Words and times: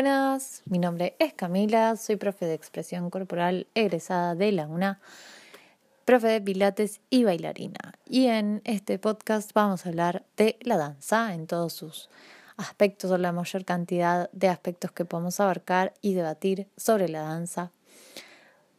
Buenas, 0.00 0.62
mi 0.64 0.78
nombre 0.78 1.14
es 1.18 1.34
Camila, 1.34 1.94
soy 1.94 2.16
profe 2.16 2.46
de 2.46 2.54
expresión 2.54 3.10
corporal 3.10 3.66
egresada 3.74 4.34
de 4.34 4.50
la 4.50 4.66
UNA, 4.66 4.98
profe 6.06 6.28
de 6.28 6.40
pilates 6.40 7.02
y 7.10 7.24
bailarina. 7.24 7.98
Y 8.06 8.28
en 8.28 8.62
este 8.64 8.98
podcast 8.98 9.52
vamos 9.52 9.84
a 9.84 9.90
hablar 9.90 10.24
de 10.38 10.58
la 10.62 10.78
danza 10.78 11.34
en 11.34 11.46
todos 11.46 11.74
sus 11.74 12.08
aspectos 12.56 13.10
o 13.10 13.18
la 13.18 13.32
mayor 13.32 13.66
cantidad 13.66 14.30
de 14.32 14.48
aspectos 14.48 14.90
que 14.90 15.04
podemos 15.04 15.38
abarcar 15.38 15.92
y 16.00 16.14
debatir 16.14 16.66
sobre 16.78 17.10
la 17.10 17.20
danza. 17.20 17.70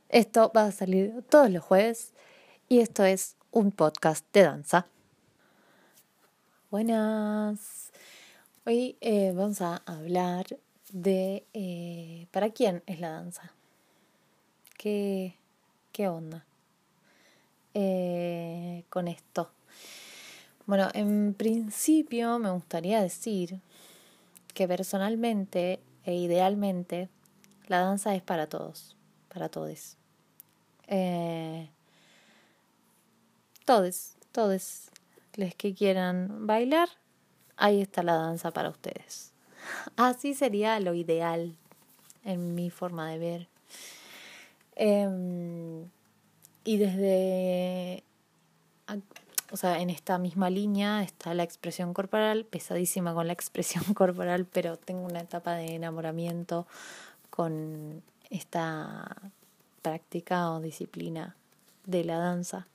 Esto 0.09 0.51
va 0.57 0.63
a 0.63 0.71
salir 0.71 1.23
todos 1.29 1.51
los 1.51 1.63
jueves 1.63 2.13
y 2.67 2.79
esto 2.79 3.05
es 3.05 3.35
un 3.51 3.71
podcast 3.71 4.25
de 4.33 4.41
danza. 4.41 4.87
Buenas. 6.71 7.91
Hoy 8.65 8.97
eh, 9.01 9.33
vamos 9.35 9.61
a 9.61 9.83
hablar 9.85 10.47
de 10.91 11.45
eh, 11.53 12.27
para 12.31 12.49
quién 12.49 12.83
es 12.85 12.99
la 12.99 13.11
danza. 13.11 13.53
¿Qué, 14.77 15.35
qué 15.91 16.07
onda 16.07 16.45
eh, 17.73 18.83
con 18.89 19.07
esto? 19.07 19.51
Bueno, 20.65 20.89
en 20.93 21.33
principio 21.33 22.39
me 22.39 22.51
gustaría 22.51 23.01
decir 23.01 23.59
que 24.53 24.67
personalmente 24.67 25.79
e 26.05 26.15
idealmente 26.15 27.09
la 27.67 27.79
danza 27.79 28.15
es 28.15 28.21
para 28.21 28.47
todos, 28.47 28.95
para 29.33 29.49
todos. 29.49 29.97
Eh, 30.87 31.69
todos, 33.65 34.15
todos 34.31 34.89
los 35.35 35.55
que 35.55 35.73
quieran 35.73 36.47
bailar, 36.47 36.89
ahí 37.55 37.81
está 37.81 38.03
la 38.03 38.15
danza 38.15 38.51
para 38.51 38.69
ustedes. 38.69 39.30
Así 39.95 40.33
sería 40.33 40.79
lo 40.79 40.93
ideal 40.93 41.55
en 42.23 42.55
mi 42.55 42.69
forma 42.69 43.09
de 43.09 43.17
ver. 43.17 43.47
Em, 44.75 45.89
y 46.63 46.77
desde, 46.77 48.03
o 49.51 49.57
sea, 49.57 49.79
en 49.79 49.89
esta 49.89 50.17
misma 50.17 50.49
línea 50.49 51.03
está 51.03 51.33
la 51.33 51.43
expresión 51.43 51.93
corporal, 51.93 52.45
pesadísima 52.45 53.13
con 53.13 53.27
la 53.27 53.33
expresión 53.39 53.83
corporal, 53.93 54.45
pero 54.45 54.77
tengo 54.77 55.05
una 55.05 55.19
etapa 55.19 55.53
de 55.55 55.75
enamoramiento 55.75 56.67
con 57.29 58.03
esta 58.29 59.15
práctica 59.81 60.51
o 60.51 60.61
disciplina 60.61 61.35
de 61.85 62.03
la 62.03 62.17
danza. 62.17 62.67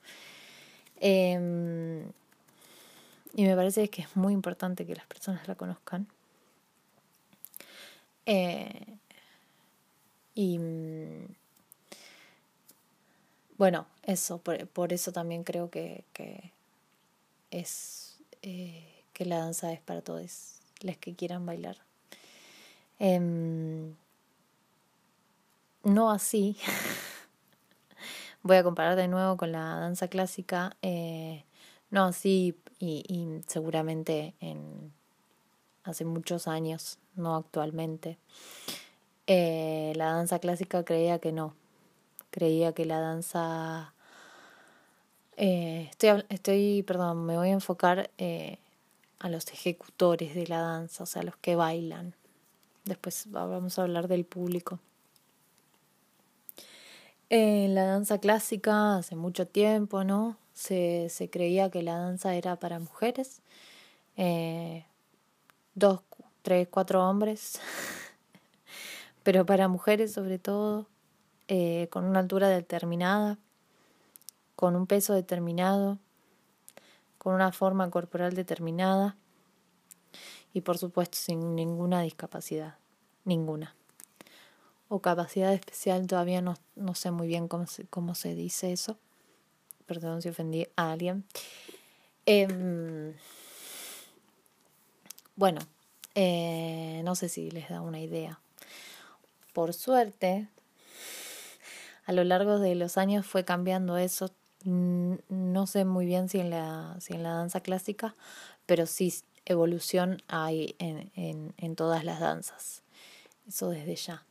Em, 1.00 2.02
y 3.34 3.44
me 3.44 3.54
parece 3.54 3.88
que 3.90 4.02
es 4.02 4.16
muy 4.16 4.32
importante 4.32 4.86
que 4.86 4.96
las 4.96 5.06
personas 5.06 5.46
la 5.46 5.54
conozcan. 5.54 6.08
Eh, 8.26 8.98
y 10.34 10.58
mm, 10.58 11.34
bueno, 13.56 13.86
eso, 14.02 14.38
por, 14.38 14.92
eso 14.92 15.12
también 15.12 15.44
creo 15.44 15.70
que, 15.70 16.04
es 17.50 18.18
eh, 18.42 19.04
que 19.12 19.24
la 19.24 19.38
danza 19.38 19.72
es 19.72 19.80
para 19.80 20.02
todos 20.02 20.60
los 20.82 20.96
que 20.98 21.14
quieran 21.14 21.46
bailar. 21.46 21.78
Em, 22.98 23.94
no 25.84 26.10
así. 26.10 26.56
Voy 28.42 28.56
a 28.56 28.62
comparar 28.62 28.96
de 28.96 29.08
nuevo 29.08 29.36
con 29.36 29.52
la 29.52 29.76
danza 29.76 30.08
clásica. 30.08 30.76
Eh, 30.82 31.44
no 31.90 32.04
así 32.04 32.56
y, 32.78 33.04
y 33.08 33.42
seguramente 33.46 34.34
en 34.40 34.92
hace 35.84 36.04
muchos 36.04 36.48
años, 36.48 36.98
no 37.16 37.36
actualmente. 37.36 38.18
Eh, 39.26 39.92
la 39.96 40.12
danza 40.12 40.38
clásica 40.38 40.84
creía 40.84 41.18
que 41.18 41.32
no, 41.32 41.54
creía 42.30 42.72
que 42.72 42.84
la 42.84 43.00
danza... 43.00 43.92
Eh, 45.36 45.88
estoy, 45.90 46.24
estoy, 46.28 46.82
perdón, 46.82 47.26
me 47.26 47.36
voy 47.36 47.48
a 47.48 47.52
enfocar 47.52 48.10
eh, 48.16 48.58
a 49.18 49.28
los 49.28 49.46
ejecutores 49.52 50.34
de 50.34 50.46
la 50.46 50.60
danza, 50.60 51.02
o 51.02 51.06
sea, 51.06 51.22
los 51.22 51.36
que 51.36 51.56
bailan. 51.56 52.14
Después 52.84 53.24
vamos 53.30 53.78
a 53.78 53.82
hablar 53.82 54.08
del 54.08 54.24
público. 54.24 54.78
En 57.28 57.74
la 57.74 57.84
danza 57.84 58.18
clásica, 58.18 58.96
hace 58.96 59.16
mucho 59.16 59.46
tiempo, 59.46 60.04
¿no? 60.04 60.38
Se, 60.54 61.08
se 61.10 61.28
creía 61.28 61.70
que 61.70 61.82
la 61.82 61.98
danza 61.98 62.34
era 62.36 62.56
para 62.56 62.78
mujeres. 62.78 63.42
Dos, 65.74 66.00
tres, 66.46 66.68
cuatro 66.70 67.04
hombres, 67.04 67.60
pero 69.24 69.44
para 69.44 69.66
mujeres 69.66 70.12
sobre 70.12 70.38
todo, 70.38 70.86
eh, 71.48 71.88
con 71.90 72.04
una 72.04 72.20
altura 72.20 72.48
determinada, 72.48 73.36
con 74.54 74.76
un 74.76 74.86
peso 74.86 75.12
determinado, 75.12 75.98
con 77.18 77.34
una 77.34 77.50
forma 77.50 77.90
corporal 77.90 78.34
determinada 78.34 79.16
y 80.54 80.60
por 80.60 80.78
supuesto 80.78 81.18
sin 81.18 81.56
ninguna 81.56 82.02
discapacidad, 82.02 82.76
ninguna. 83.24 83.74
O 84.88 85.00
capacidad 85.00 85.52
especial, 85.52 86.06
todavía 86.06 86.42
no, 86.42 86.54
no 86.76 86.94
sé 86.94 87.10
muy 87.10 87.26
bien 87.26 87.48
cómo 87.48 87.66
se, 87.66 87.88
cómo 87.88 88.14
se 88.14 88.36
dice 88.36 88.70
eso. 88.70 88.96
Perdón 89.86 90.22
si 90.22 90.28
ofendí 90.28 90.68
a 90.76 90.92
alguien. 90.92 91.24
Eh, 92.24 93.12
bueno, 95.34 95.58
eh, 96.16 97.02
no 97.04 97.14
sé 97.14 97.28
si 97.28 97.50
les 97.52 97.68
da 97.68 97.80
una 97.80 98.00
idea. 98.00 98.40
Por 99.52 99.72
suerte, 99.72 100.48
a 102.04 102.12
lo 102.12 102.24
largo 102.24 102.58
de 102.58 102.74
los 102.74 102.98
años 102.98 103.24
fue 103.24 103.44
cambiando 103.44 103.96
eso. 103.98 104.32
No 104.64 105.66
sé 105.68 105.84
muy 105.84 106.06
bien 106.06 106.28
si 106.28 106.40
en 106.40 106.50
la, 106.50 106.96
si 106.98 107.14
en 107.14 107.22
la 107.22 107.34
danza 107.34 107.60
clásica, 107.60 108.16
pero 108.66 108.86
sí 108.86 109.14
evolución 109.44 110.22
hay 110.26 110.74
en, 110.80 111.12
en, 111.14 111.54
en 111.56 111.76
todas 111.76 112.02
las 112.04 112.18
danzas. 112.18 112.82
Eso 113.46 113.70
desde 113.70 113.94
ya. 113.94 114.24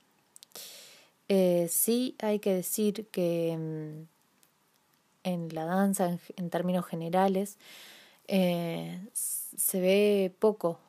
Eh, 1.28 1.68
sí 1.70 2.16
hay 2.20 2.40
que 2.40 2.54
decir 2.54 3.08
que 3.08 3.56
mm, 3.58 4.08
en 5.24 5.50
la 5.54 5.66
danza, 5.66 6.20
en, 6.36 6.50
términos 6.50 6.86
generales, 6.86 7.58
eh, 8.28 9.00
se 9.14 9.80
ve 9.80 10.36
poco 10.40 10.80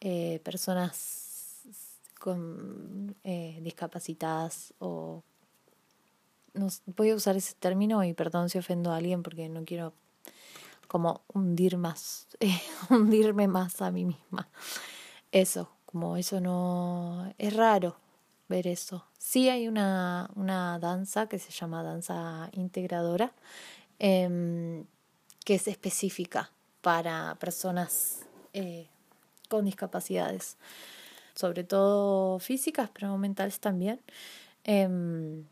eh, 0.00 0.40
personas 0.44 1.62
con 2.18 3.16
eh, 3.24 3.58
discapacitadas 3.62 4.74
o 4.78 5.22
no 6.54 6.68
voy 6.86 7.10
a 7.10 7.14
usar 7.14 7.36
ese 7.36 7.54
término 7.54 8.02
y 8.04 8.14
perdón 8.14 8.48
si 8.48 8.58
ofendo 8.58 8.92
a 8.92 8.96
alguien 8.96 9.22
porque 9.22 9.48
no 9.48 9.64
quiero 9.64 9.92
como 10.88 11.22
hundir 11.32 11.76
más 11.76 12.26
hundirme 12.90 13.48
más 13.48 13.80
a 13.82 13.90
mí 13.90 14.04
misma. 14.04 14.48
Eso 15.30 15.70
como 15.86 16.16
eso 16.16 16.40
no 16.40 17.32
es 17.38 17.54
raro 17.54 17.96
ver 18.48 18.66
eso. 18.66 19.06
Sí 19.18 19.48
hay 19.48 19.68
una 19.68 20.30
una 20.34 20.78
danza 20.78 21.28
que 21.28 21.38
se 21.38 21.50
llama 21.50 21.82
danza 21.82 22.50
integradora 22.52 23.32
em, 23.98 24.84
que 25.44 25.54
es 25.54 25.68
específica 25.68 26.50
para 26.82 27.36
personas 27.36 28.20
eh, 28.52 28.88
con 29.48 29.64
discapacidades, 29.64 30.56
sobre 31.34 31.64
todo 31.64 32.38
físicas, 32.38 32.90
pero 32.92 33.16
mentales 33.18 33.60
también, 33.60 34.00
eh, 34.64 35.42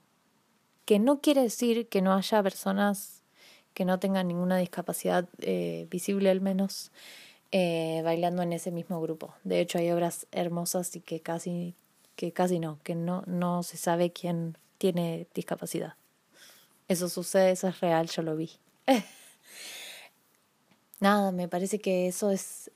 que 0.85 0.99
no 0.99 1.21
quiere 1.21 1.43
decir 1.43 1.89
que 1.89 2.01
no 2.01 2.15
haya 2.15 2.43
personas 2.43 3.23
que 3.77 3.85
no 3.85 3.99
tengan 3.99 4.27
ninguna 4.27 4.57
discapacidad 4.57 5.29
eh, 5.41 5.87
visible 5.91 6.31
al 6.31 6.41
menos 6.41 6.93
eh, 7.53 8.01
bailando 8.03 8.43
en 8.43 8.55
ese 8.55 8.71
mismo 8.71 9.03
grupo. 9.03 9.35
De 9.45 9.61
hecho 9.61 9.77
hay 9.77 9.91
obras 9.91 10.27
hermosas 10.33 10.97
y 10.97 11.01
que 11.01 11.21
casi, 11.21 11.75
que 12.17 12.33
casi 12.33 12.59
no, 12.59 12.79
que 12.85 12.95
no, 12.95 13.23
no 13.27 13.63
se 13.63 13.77
sabe 13.77 14.13
quién 14.13 14.57
tiene 14.79 15.27
discapacidad. 15.35 15.95
Eso 16.89 17.11
sucede, 17.11 17.51
eso 17.51 17.69
es 17.69 17.81
real, 17.81 18.09
yo 18.09 18.23
lo 18.23 18.35
vi. 18.35 18.51
Nada, 21.01 21.31
me 21.31 21.47
parece 21.47 21.79
que 21.79 22.07
eso 22.07 22.31
es 22.31 22.71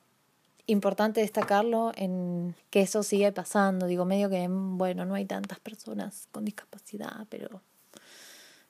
importante 0.70 1.20
destacarlo 1.20 1.92
en 1.96 2.54
que 2.70 2.82
eso 2.82 3.02
sigue 3.02 3.32
pasando. 3.32 3.86
Digo, 3.86 4.04
medio 4.04 4.30
que, 4.30 4.46
bueno, 4.48 5.04
no 5.04 5.14
hay 5.14 5.26
tantas 5.26 5.58
personas 5.60 6.28
con 6.32 6.44
discapacidad, 6.44 7.26
pero, 7.28 7.62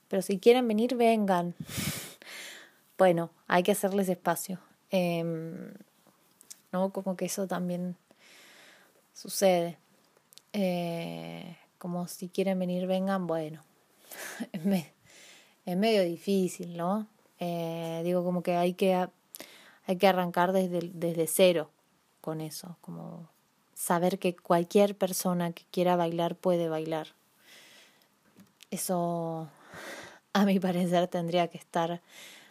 pero 0.08 0.22
si 0.22 0.38
quieren 0.38 0.66
venir, 0.66 0.96
vengan. 0.96 1.54
bueno, 2.98 3.30
hay 3.46 3.62
que 3.62 3.72
hacerles 3.72 4.08
espacio. 4.08 4.58
Eh, 4.90 5.22
¿No? 6.72 6.90
Como 6.92 7.16
que 7.16 7.26
eso 7.26 7.46
también 7.46 7.96
sucede. 9.12 9.78
Eh, 10.52 11.56
como 11.78 12.08
si 12.08 12.28
quieren 12.28 12.58
venir, 12.58 12.86
vengan, 12.86 13.26
bueno. 13.26 13.62
es 14.52 15.76
medio 15.76 16.02
difícil, 16.02 16.76
¿no? 16.76 17.06
Eh, 17.38 18.02
digo, 18.04 18.24
como 18.24 18.42
que 18.42 18.56
hay 18.56 18.74
que 18.74 19.08
hay 19.86 19.96
que 19.96 20.06
arrancar 20.06 20.52
desde, 20.52 20.90
desde 20.92 21.26
cero 21.26 21.70
con 22.20 22.40
eso, 22.40 22.76
como 22.80 23.28
saber 23.74 24.18
que 24.18 24.36
cualquier 24.36 24.96
persona 24.96 25.52
que 25.52 25.64
quiera 25.70 25.96
bailar 25.96 26.36
puede 26.36 26.68
bailar. 26.68 27.08
Eso, 28.70 29.48
a 30.32 30.44
mi 30.44 30.60
parecer, 30.60 31.08
tendría 31.08 31.48
que 31.48 31.58
estar 31.58 32.02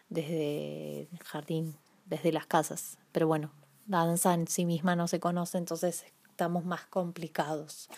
desde 0.10 1.02
el 1.02 1.20
jardín, 1.24 1.76
desde 2.06 2.32
las 2.32 2.48
casas. 2.48 2.98
Pero 3.12 3.28
bueno, 3.28 3.52
la 3.88 4.06
danza 4.06 4.34
en 4.34 4.48
sí 4.48 4.66
misma 4.66 4.96
no 4.96 5.08
se 5.08 5.20
conoce, 5.20 5.58
entonces 5.58 6.06
estamos 6.28 6.66
más 6.66 6.86
complicados. 6.86 7.90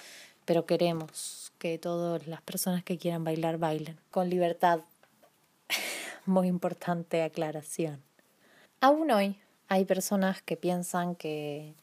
Pero 0.45 0.65
queremos 0.65 1.53
que 1.57 1.77
todas 1.77 2.27
las 2.27 2.41
personas 2.41 2.83
que 2.83 2.97
quieran 2.97 3.23
bailar 3.23 3.57
bailen 3.57 3.97
con 4.09 4.29
libertad. 4.29 4.81
Muy 6.25 6.47
importante 6.47 7.23
aclaración. 7.23 8.01
Aún 8.81 9.11
hoy 9.11 9.39
hay 9.71 9.85
personas 9.85 10.41
que 10.41 10.57
piensan 10.57 11.15
que 11.15 11.75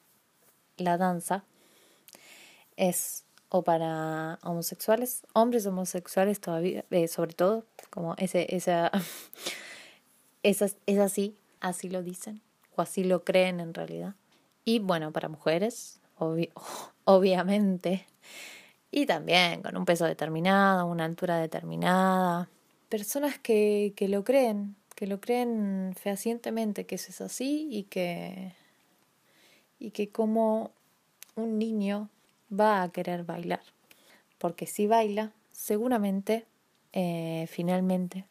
la 0.77 0.99
danza 0.99 1.45
es 2.77 3.25
o 3.49 3.63
para 3.63 4.39
homosexuales, 4.43 5.23
hombres 5.33 5.65
homosexuales 5.65 6.39
todavía, 6.39 6.85
eh, 6.91 7.09
sobre 7.09 7.33
todo, 7.33 7.65
como 7.89 8.15
ese, 8.19 8.55
esa, 8.55 8.93
es 10.43 10.61
así, 10.99 11.35
así 11.61 11.89
lo 11.89 12.03
dicen, 12.03 12.43
o 12.77 12.83
así 12.83 13.05
lo 13.05 13.25
creen 13.25 13.59
en 13.59 13.73
realidad. 13.73 14.17
Y 14.67 14.81
bueno, 14.81 15.11
para 15.11 15.31
mujeres, 15.31 15.99
obviamente, 17.05 18.07
y 18.91 19.07
también 19.07 19.63
con 19.63 19.79
un 19.79 19.87
peso 19.87 20.05
determinado, 20.05 20.85
una 20.85 21.07
altura 21.07 21.39
determinada. 21.39 22.51
Personas 22.91 23.39
que, 23.39 23.95
que 23.97 24.09
lo 24.09 24.25
creen, 24.25 24.77
que 24.99 25.07
lo 25.07 25.21
creen 25.21 25.95
fehacientemente 25.95 26.85
que 26.85 26.97
eso 26.97 27.11
es 27.11 27.21
así 27.21 27.69
y 27.71 27.85
que 27.85 28.53
y 29.79 29.93
que 29.93 30.09
como 30.09 30.73
un 31.37 31.57
niño 31.57 32.09
va 32.51 32.83
a 32.83 32.89
querer 32.91 33.23
bailar. 33.23 33.61
Porque 34.39 34.67
si 34.67 34.89
baila, 34.89 35.31
seguramente, 35.53 36.47
eh, 36.93 37.47
finalmente, 37.49 38.25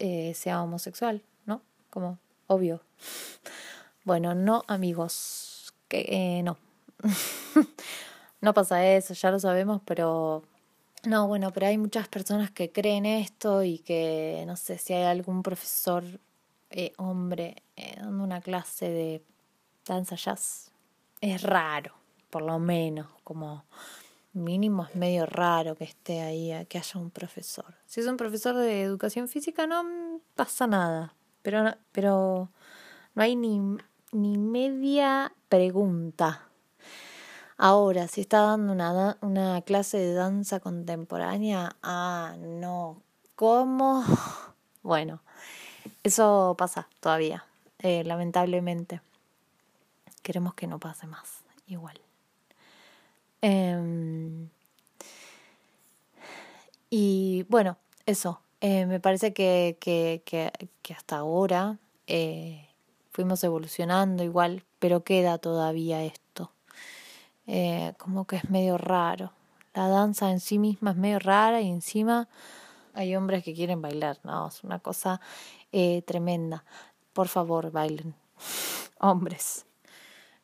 eh, 0.00 0.34
sea 0.34 0.64
homosexual, 0.64 1.22
¿no? 1.46 1.62
Como 1.90 2.18
obvio. 2.48 2.82
Bueno, 4.02 4.34
no, 4.34 4.64
amigos, 4.66 5.74
que 5.86 6.06
eh, 6.08 6.42
no. 6.42 6.56
no 8.40 8.54
pasa 8.54 8.84
eso, 8.84 9.12
ya 9.12 9.30
lo 9.30 9.38
sabemos, 9.38 9.82
pero 9.84 10.42
no, 11.04 11.26
bueno, 11.26 11.50
pero 11.52 11.66
hay 11.66 11.78
muchas 11.78 12.08
personas 12.08 12.50
que 12.50 12.70
creen 12.70 13.06
esto 13.06 13.62
y 13.62 13.78
que 13.78 14.44
no 14.46 14.56
sé 14.56 14.78
si 14.78 14.92
hay 14.92 15.04
algún 15.04 15.42
profesor 15.42 16.04
hombre 16.98 17.62
dando 17.96 18.22
una 18.22 18.40
clase 18.40 18.88
de 18.88 19.22
danza 19.84 20.16
jazz. 20.16 20.70
Es 21.20 21.42
raro, 21.42 21.94
por 22.30 22.42
lo 22.42 22.58
menos, 22.58 23.06
como 23.24 23.64
mínimo 24.32 24.84
es 24.84 24.94
medio 24.94 25.26
raro 25.26 25.74
que 25.74 25.84
esté 25.84 26.20
ahí, 26.20 26.66
que 26.68 26.78
haya 26.78 27.00
un 27.00 27.10
profesor. 27.10 27.74
Si 27.86 28.00
es 28.00 28.06
un 28.06 28.16
profesor 28.16 28.54
de 28.56 28.82
educación 28.82 29.28
física 29.28 29.66
no 29.66 30.20
pasa 30.34 30.66
nada, 30.66 31.14
pero, 31.42 31.74
pero 31.92 32.50
no 33.14 33.22
hay 33.22 33.36
ni, 33.36 33.60
ni 34.12 34.38
media 34.38 35.32
pregunta. 35.48 36.49
Ahora, 37.62 38.08
si 38.08 38.22
está 38.22 38.40
dando 38.40 38.72
una, 38.72 39.18
una 39.20 39.60
clase 39.60 39.98
de 39.98 40.14
danza 40.14 40.60
contemporánea, 40.60 41.76
ah, 41.82 42.34
no, 42.38 43.02
¿cómo? 43.36 44.02
Bueno, 44.82 45.20
eso 46.02 46.54
pasa 46.56 46.88
todavía, 47.00 47.44
eh, 47.80 48.02
lamentablemente 48.02 49.02
queremos 50.22 50.54
que 50.54 50.66
no 50.66 50.78
pase 50.78 51.06
más, 51.06 51.44
igual. 51.66 52.00
Em, 53.42 54.48
y 56.88 57.44
bueno, 57.50 57.76
eso, 58.06 58.40
eh, 58.62 58.86
me 58.86 59.00
parece 59.00 59.34
que, 59.34 59.76
que, 59.80 60.22
que, 60.24 60.94
hasta 60.94 61.18
ahora 61.18 61.76
eh, 62.06 62.70
fuimos 63.10 63.44
evolucionando 63.44 64.24
igual, 64.24 64.64
pero 64.78 65.04
queda 65.04 65.36
todavía 65.36 66.02
esto. 66.02 66.29
Eh, 67.46 67.94
como 67.98 68.26
que 68.26 68.36
es 68.36 68.50
medio 68.50 68.78
raro. 68.78 69.32
La 69.74 69.88
danza 69.88 70.30
en 70.30 70.40
sí 70.40 70.58
misma 70.58 70.92
es 70.92 70.96
medio 70.96 71.18
rara 71.18 71.60
y 71.60 71.68
encima 71.68 72.28
hay 72.94 73.14
hombres 73.16 73.44
que 73.44 73.54
quieren 73.54 73.80
bailar, 73.80 74.18
no, 74.24 74.48
es 74.48 74.64
una 74.64 74.80
cosa 74.80 75.20
tremenda. 76.04 76.64
Por 77.12 77.28
favor, 77.28 77.70
bailen. 77.70 78.14
Hombres. 79.00 79.66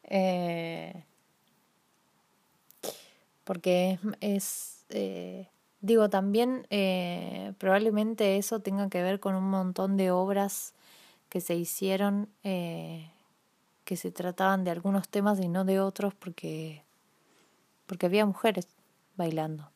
Eh, 0.08 1.04
porque 3.44 3.98
es, 4.20 4.84
eh, 4.88 5.48
digo, 5.80 6.08
también 6.08 6.66
eh, 6.70 7.52
probablemente 7.58 8.36
eso 8.36 8.60
tenga 8.60 8.88
que 8.88 9.02
ver 9.02 9.20
con 9.20 9.34
un 9.34 9.48
montón 9.48 9.96
de 9.96 10.10
obras 10.10 10.74
que 11.28 11.40
se 11.40 11.54
hicieron 11.54 12.28
que 12.42 13.96
se 13.96 14.10
trataban 14.10 14.64
de 14.64 14.72
algunos 14.72 15.08
temas 15.08 15.40
y 15.40 15.48
no 15.48 15.64
de 15.64 15.80
otros 15.80 16.14
porque, 16.14 16.82
porque 17.86 18.06
había 18.06 18.26
mujeres 18.26 18.68
bailando, 19.16 19.70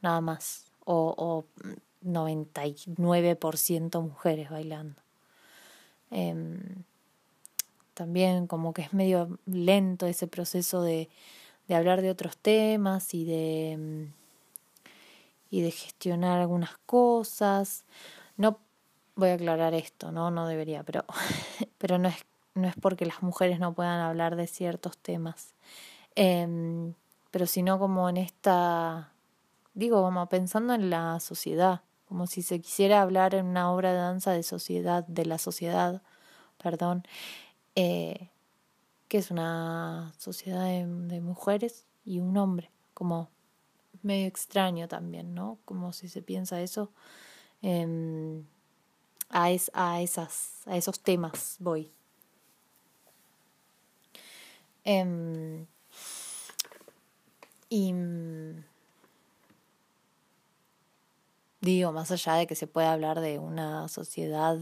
nada 0.00 0.20
más, 0.20 0.70
o, 0.84 1.14
o 1.16 1.44
99% 2.02 4.02
mujeres 4.02 4.50
bailando. 4.50 5.00
Em, 6.10 6.84
también 7.94 8.46
como 8.46 8.72
que 8.72 8.82
es 8.82 8.92
medio 8.92 9.38
lento 9.46 10.06
ese 10.06 10.26
proceso 10.26 10.82
de, 10.82 11.08
de 11.68 11.74
hablar 11.74 12.02
de 12.02 12.10
otros 12.10 12.36
temas 12.36 13.14
y 13.14 13.24
de, 13.24 13.76
mm, 13.78 14.12
y 15.50 15.62
de 15.62 15.70
gestionar 15.70 16.40
algunas 16.40 16.76
cosas. 16.86 17.84
No 18.36 18.58
voy 19.16 19.30
a 19.30 19.34
aclarar 19.34 19.74
esto, 19.74 20.12
no, 20.12 20.30
no 20.30 20.46
debería, 20.46 20.82
pero, 20.82 21.04
pero 21.78 21.98
no, 21.98 22.08
es, 22.08 22.24
no 22.54 22.68
es 22.68 22.74
porque 22.80 23.06
las 23.06 23.22
mujeres 23.22 23.60
no 23.60 23.72
puedan 23.72 24.00
hablar 24.00 24.36
de 24.36 24.46
ciertos 24.46 24.98
temas, 24.98 25.53
eh, 26.16 26.94
pero 27.34 27.46
sino 27.46 27.80
como 27.80 28.08
en 28.08 28.16
esta, 28.16 29.12
digo, 29.74 30.02
como 30.02 30.28
pensando 30.28 30.72
en 30.74 30.88
la 30.88 31.18
sociedad, 31.18 31.82
como 32.06 32.28
si 32.28 32.42
se 32.42 32.60
quisiera 32.60 33.02
hablar 33.02 33.34
en 33.34 33.46
una 33.46 33.72
obra 33.72 33.92
de 33.92 33.98
danza 33.98 34.30
de 34.30 34.44
sociedad, 34.44 35.04
de 35.08 35.26
la 35.26 35.38
sociedad, 35.38 36.00
perdón, 36.62 37.02
eh, 37.74 38.30
que 39.08 39.18
es 39.18 39.32
una 39.32 40.12
sociedad 40.16 40.66
de, 40.66 41.20
mujeres 41.20 41.86
y 42.04 42.20
un 42.20 42.36
hombre, 42.36 42.70
como 42.94 43.30
medio 44.02 44.28
extraño 44.28 44.86
también, 44.86 45.34
¿no? 45.34 45.58
Como 45.64 45.92
si 45.92 46.08
se 46.08 46.22
piensa 46.22 46.60
eso. 46.60 46.92
Em, 47.62 48.44
a, 49.30 49.50
es, 49.50 49.72
a, 49.74 50.02
esas, 50.02 50.62
a 50.66 50.76
esos 50.76 51.00
temas 51.00 51.56
voy. 51.58 51.90
Em, 54.84 55.66
y 57.74 57.92
digo, 61.60 61.90
más 61.90 62.12
allá 62.12 62.34
de 62.34 62.46
que 62.46 62.54
se 62.54 62.68
pueda 62.68 62.92
hablar 62.92 63.18
de 63.20 63.40
una 63.40 63.88
sociedad 63.88 64.56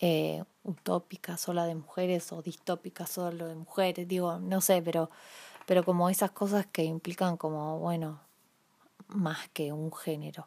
eh, 0.00 0.44
utópica 0.62 1.38
sola 1.38 1.64
de 1.64 1.74
mujeres 1.74 2.30
o 2.32 2.42
distópica 2.42 3.06
solo 3.06 3.46
de 3.46 3.54
mujeres, 3.54 4.06
digo, 4.06 4.38
no 4.38 4.60
sé, 4.60 4.82
pero, 4.82 5.10
pero 5.64 5.82
como 5.82 6.10
esas 6.10 6.30
cosas 6.30 6.66
que 6.66 6.84
implican 6.84 7.38
como, 7.38 7.78
bueno, 7.78 8.20
más 9.08 9.48
que 9.48 9.72
un 9.72 9.90
género. 9.90 10.46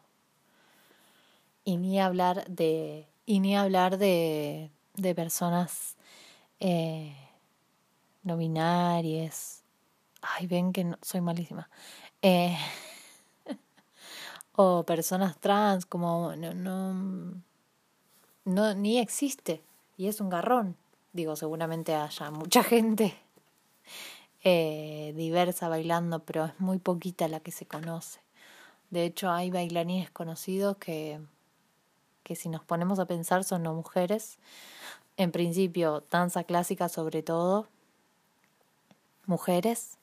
Y 1.64 1.76
ni 1.76 1.98
hablar 1.98 2.46
de, 2.48 3.08
y 3.26 3.40
ni 3.40 3.56
hablar 3.56 3.98
de, 3.98 4.70
de 4.94 5.14
personas 5.16 5.96
eh, 6.60 7.16
nominarias. 8.22 9.63
Ay, 10.24 10.46
ven 10.46 10.72
que 10.72 10.90
soy 11.02 11.20
malísima. 11.20 11.68
Eh, 12.22 12.56
o 14.56 14.84
personas 14.84 15.38
trans, 15.38 15.86
como 15.86 16.34
no, 16.36 16.54
no 16.54 17.42
no 18.44 18.74
ni 18.74 18.98
existe 18.98 19.62
y 19.96 20.08
es 20.08 20.20
un 20.20 20.28
garrón. 20.28 20.76
Digo, 21.12 21.36
seguramente 21.36 21.94
haya 21.94 22.30
mucha 22.30 22.62
gente 22.62 23.16
eh, 24.42 25.12
diversa 25.16 25.68
bailando, 25.68 26.20
pero 26.20 26.46
es 26.46 26.60
muy 26.60 26.78
poquita 26.78 27.28
la 27.28 27.40
que 27.40 27.52
se 27.52 27.66
conoce. 27.66 28.20
De 28.90 29.04
hecho, 29.04 29.30
hay 29.30 29.50
bailarines 29.50 30.10
conocidos 30.10 30.76
que, 30.76 31.20
que 32.22 32.36
si 32.36 32.48
nos 32.48 32.64
ponemos 32.64 32.98
a 32.98 33.06
pensar 33.06 33.44
son 33.44 33.62
no 33.62 33.74
mujeres. 33.74 34.38
En 35.16 35.32
principio, 35.32 36.04
danza 36.10 36.44
clásica 36.44 36.88
sobre 36.88 37.22
todo. 37.22 37.68
Mujeres, 39.26 39.96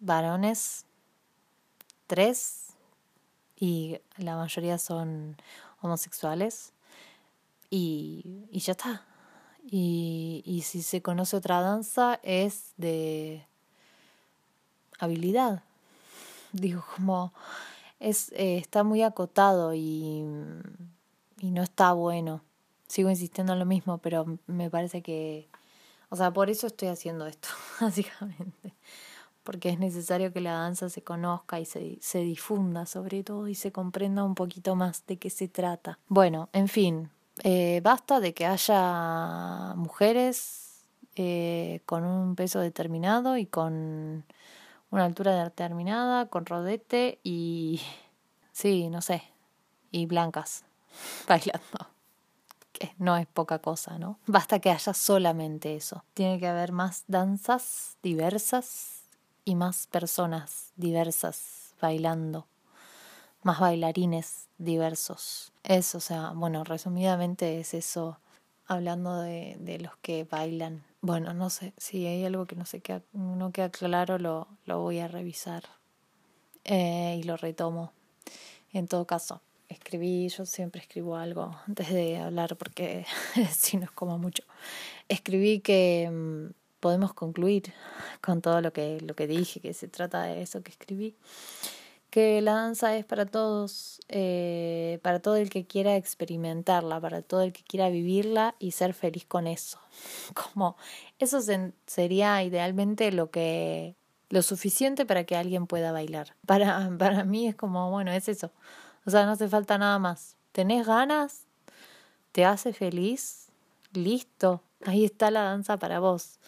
varones, 0.00 0.84
tres, 2.06 2.66
y 3.58 3.98
la 4.18 4.36
mayoría 4.36 4.78
son 4.78 5.36
homosexuales 5.80 6.72
y, 7.70 8.46
y 8.50 8.60
ya 8.60 8.72
está. 8.72 9.04
Y, 9.68 10.42
y 10.44 10.62
si 10.62 10.82
se 10.82 11.02
conoce 11.02 11.36
otra 11.36 11.60
danza 11.60 12.20
es 12.22 12.72
de 12.76 13.46
habilidad. 14.98 15.62
Digo, 16.52 16.84
como 16.94 17.32
es, 17.98 18.30
eh, 18.32 18.58
está 18.58 18.84
muy 18.84 19.02
acotado 19.02 19.74
y, 19.74 20.24
y 21.40 21.50
no 21.50 21.62
está 21.62 21.92
bueno. 21.92 22.42
Sigo 22.86 23.10
insistiendo 23.10 23.54
en 23.54 23.58
lo 23.58 23.66
mismo, 23.66 23.98
pero 23.98 24.38
me 24.46 24.70
parece 24.70 25.02
que, 25.02 25.48
o 26.08 26.16
sea, 26.16 26.30
por 26.30 26.50
eso 26.50 26.68
estoy 26.68 26.88
haciendo 26.88 27.26
esto, 27.26 27.48
básicamente. 27.80 28.74
Porque 29.46 29.70
es 29.70 29.78
necesario 29.78 30.32
que 30.32 30.40
la 30.40 30.54
danza 30.54 30.90
se 30.90 31.02
conozca 31.02 31.60
y 31.60 31.64
se, 31.64 31.98
se 32.02 32.18
difunda 32.18 32.84
sobre 32.84 33.22
todo 33.22 33.46
y 33.46 33.54
se 33.54 33.70
comprenda 33.70 34.24
un 34.24 34.34
poquito 34.34 34.74
más 34.74 35.06
de 35.06 35.18
qué 35.18 35.30
se 35.30 35.46
trata. 35.46 36.00
Bueno, 36.08 36.48
en 36.52 36.66
fin, 36.66 37.10
eh, 37.44 37.80
basta 37.82 38.18
de 38.18 38.34
que 38.34 38.44
haya 38.44 39.74
mujeres 39.76 40.84
eh, 41.14 41.80
con 41.86 42.04
un 42.04 42.34
peso 42.34 42.60
determinado 42.60 43.36
y 43.36 43.46
con 43.46 44.24
una 44.90 45.04
altura 45.04 45.44
determinada, 45.44 46.26
con 46.26 46.46
rodete 46.46 47.20
y... 47.22 47.80
sí, 48.52 48.88
no 48.88 49.00
sé, 49.00 49.22
y 49.90 50.06
blancas, 50.06 50.64
bailando. 51.28 51.90
Que 52.72 52.94
no 52.98 53.16
es 53.16 53.26
poca 53.26 53.58
cosa, 53.60 53.98
¿no? 53.98 54.18
Basta 54.26 54.58
que 54.58 54.70
haya 54.70 54.92
solamente 54.92 55.76
eso. 55.76 56.04
Tiene 56.12 56.38
que 56.38 56.46
haber 56.46 56.72
más 56.72 57.04
danzas 57.06 57.96
diversas 58.02 58.95
y 59.46 59.54
más 59.54 59.86
personas 59.86 60.72
diversas 60.76 61.74
bailando, 61.80 62.46
más 63.42 63.58
bailarines 63.60 64.48
diversos. 64.58 65.52
Eso, 65.62 65.96
o 65.96 66.02
sea, 66.02 66.32
bueno, 66.34 66.64
resumidamente 66.64 67.58
es 67.58 67.72
eso, 67.72 68.18
hablando 68.66 69.22
de, 69.22 69.56
de 69.58 69.78
los 69.78 69.96
que 70.02 70.24
bailan 70.24 70.84
bueno, 71.06 71.32
no 71.34 71.50
sé, 71.50 71.72
si 71.76 72.04
hay 72.04 72.24
algo 72.24 72.46
que 72.46 72.56
no, 72.56 72.64
sé, 72.66 72.80
queda, 72.80 73.00
no 73.12 73.52
queda 73.52 73.70
claro, 73.70 74.18
lo, 74.18 74.48
lo 74.64 74.80
voy 74.80 74.98
a 74.98 75.06
revisar 75.06 75.62
eh, 76.64 77.16
y 77.20 77.22
lo 77.22 77.36
retomo. 77.36 77.92
En 78.72 78.88
todo 78.88 79.06
caso, 79.06 79.40
escribí, 79.68 80.28
yo 80.28 80.44
siempre 80.46 80.80
escribo 80.80 81.16
algo 81.16 81.56
antes 81.68 81.90
de 81.90 82.18
hablar 82.18 82.56
porque 82.56 83.06
si 83.56 83.76
no 83.76 83.84
es 83.84 83.92
como 83.92 84.18
mucho. 84.18 84.42
Escribí 85.08 85.60
que 85.60 86.10
mm, 86.10 86.46
podemos 86.86 87.14
concluir 87.14 87.72
con 88.20 88.40
todo 88.40 88.60
lo 88.60 88.72
que, 88.72 89.00
lo 89.00 89.16
que 89.16 89.26
dije, 89.26 89.58
que 89.58 89.74
se 89.74 89.88
trata 89.88 90.22
de 90.22 90.40
eso 90.40 90.62
que 90.62 90.70
escribí 90.70 91.16
que 92.10 92.40
la 92.40 92.54
danza 92.54 92.96
es 92.96 93.04
para 93.04 93.26
todos, 93.26 94.00
eh, 94.08 95.00
para 95.02 95.18
todo 95.18 95.34
el 95.34 95.50
que 95.50 95.66
quiera 95.66 95.96
experimentarla, 95.96 97.00
para 97.00 97.22
todo 97.22 97.42
el 97.42 97.52
que 97.52 97.64
quiera 97.64 97.90
vivirla 97.90 98.54
y 98.60 98.70
ser 98.70 98.94
feliz 98.94 99.26
con 99.26 99.48
eso. 99.48 99.80
Como 100.54 100.76
eso 101.18 101.40
sería 101.86 102.42
idealmente 102.44 103.10
lo 103.10 103.30
que 103.30 103.96
lo 104.30 104.42
suficiente 104.42 105.04
para 105.04 105.24
que 105.24 105.36
alguien 105.36 105.66
pueda 105.66 105.90
bailar. 105.90 106.36
Para 106.46 106.88
para 106.98 107.24
mí 107.24 107.48
es 107.48 107.56
como, 107.56 107.90
bueno, 107.90 108.12
es 108.12 108.28
eso. 108.28 108.52
O 109.04 109.10
sea, 109.10 109.26
no 109.26 109.32
hace 109.32 109.48
falta 109.48 109.76
nada 109.76 109.98
más. 109.98 110.36
¿Tenés 110.52 110.86
ganas? 110.86 111.42
¿Te 112.30 112.44
hace 112.44 112.72
feliz? 112.72 113.48
Listo. 113.92 114.62
Ahí 114.84 115.04
está 115.04 115.30
la 115.30 115.42
danza 115.42 115.76
para 115.76 115.98
vos. 115.98 116.38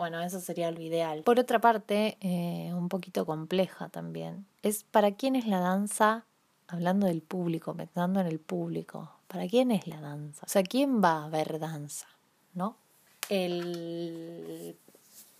Bueno, 0.00 0.22
eso 0.22 0.40
sería 0.40 0.70
lo 0.70 0.80
ideal. 0.80 1.24
Por 1.24 1.38
otra 1.38 1.60
parte, 1.60 2.16
eh, 2.22 2.72
un 2.72 2.88
poquito 2.88 3.26
compleja 3.26 3.90
también, 3.90 4.46
es 4.62 4.82
para 4.82 5.12
quién 5.12 5.36
es 5.36 5.46
la 5.46 5.60
danza, 5.60 6.24
hablando 6.68 7.06
del 7.06 7.20
público, 7.20 7.74
pensando 7.74 8.18
en 8.18 8.26
el 8.26 8.38
público, 8.38 9.10
¿para 9.28 9.46
quién 9.46 9.70
es 9.70 9.86
la 9.86 10.00
danza? 10.00 10.46
O 10.46 10.48
sea, 10.48 10.62
¿quién 10.62 11.04
va 11.04 11.26
a 11.26 11.28
ver 11.28 11.58
danza? 11.58 12.06
¿No? 12.54 12.78
El, 13.28 14.74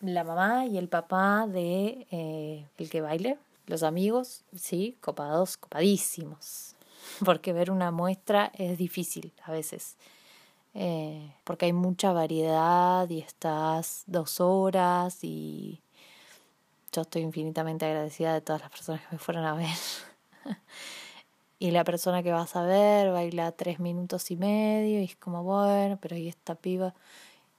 la 0.03 0.25
mamá 0.25 0.67
y 0.67 0.77
el 0.77 0.89
papá 0.89 1.47
de 1.47 2.07
eh, 2.11 2.67
el 2.77 2.91
que 2.91 3.01
baile, 3.01 3.39
los 3.67 3.83
amigos, 3.83 4.45
sí, 4.55 4.99
copados, 5.01 5.57
copadísimos. 5.57 6.77
Porque 7.25 7.55
ver 7.55 7.71
una 7.71 7.93
muestra 7.93 8.53
es 8.59 8.77
difícil 8.77 9.33
a 9.43 9.53
veces. 9.53 9.97
Eh, 10.75 11.35
porque 11.45 11.67
hay 11.67 11.73
mucha 11.73 12.13
variedad 12.13 13.09
y 13.09 13.19
estás 13.21 14.05
dos 14.07 14.41
horas 14.41 15.19
y 15.25 15.83
yo 16.93 17.03
estoy 17.03 17.23
infinitamente 17.23 17.87
agradecida 17.87 18.35
de 18.35 18.41
todas 18.41 18.63
las 18.63 18.71
personas 18.71 19.01
que 19.03 19.09
me 19.13 19.19
fueron 19.19 19.45
a 19.45 19.55
ver. 19.55 19.69
y 21.59 21.71
la 21.73 21.85
persona 21.85 22.23
que 22.23 22.33
vas 22.33 22.55
a 22.57 22.63
ver 22.63 23.13
baila 23.13 23.53
tres 23.53 23.81
minutos 23.81 24.31
y 24.31 24.37
medio 24.37 25.01
y 25.01 25.05
es 25.05 25.17
como, 25.17 25.43
bueno, 25.43 25.99
pero 26.01 26.17
ahí 26.17 26.29
esta 26.29 26.55
piba 26.55 26.95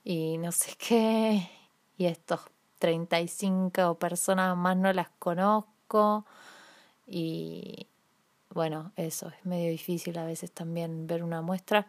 y 0.03 0.37
no 0.37 0.51
sé 0.51 0.75
qué. 0.77 1.49
Y 1.97 2.05
estos 2.05 2.41
35 2.79 3.95
personas 3.95 4.57
más 4.57 4.75
no 4.77 4.91
las 4.91 5.09
conozco. 5.19 6.25
Y 7.07 7.87
bueno, 8.49 8.91
eso 8.95 9.29
es 9.29 9.45
medio 9.45 9.69
difícil 9.69 10.17
a 10.17 10.25
veces 10.25 10.51
también 10.51 11.07
ver 11.07 11.23
una 11.23 11.41
muestra 11.41 11.87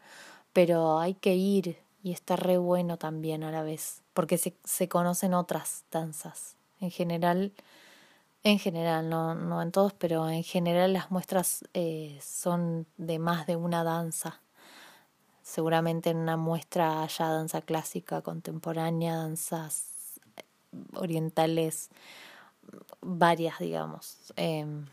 pero 0.52 0.98
hay 0.98 1.14
que 1.14 1.34
ir 1.34 1.78
y 2.02 2.12
está 2.12 2.36
re 2.36 2.58
bueno 2.58 2.96
también 2.98 3.44
a 3.44 3.50
la 3.50 3.62
vez, 3.62 4.02
porque 4.12 4.38
se, 4.38 4.54
se 4.64 4.88
conocen 4.88 5.34
otras 5.34 5.84
danzas. 5.90 6.56
En 6.80 6.90
general, 6.90 7.52
en 8.44 8.58
general, 8.58 9.08
no, 9.08 9.34
no 9.36 9.62
en 9.62 9.70
todos, 9.70 9.92
pero 9.92 10.28
en 10.28 10.42
general 10.42 10.92
las 10.92 11.10
muestras 11.12 11.64
eh, 11.74 12.18
son 12.20 12.86
de 12.96 13.20
más 13.20 13.46
de 13.46 13.54
una 13.54 13.84
danza. 13.84 14.40
Seguramente 15.42 16.10
en 16.10 16.16
una 16.16 16.36
muestra 16.36 17.02
haya 17.02 17.28
danza 17.28 17.60
clásica, 17.60 18.20
contemporánea, 18.22 19.16
danzas 19.16 19.92
orientales, 20.94 21.90
varias, 23.00 23.58
digamos. 23.60 24.32
Em, 24.36 24.86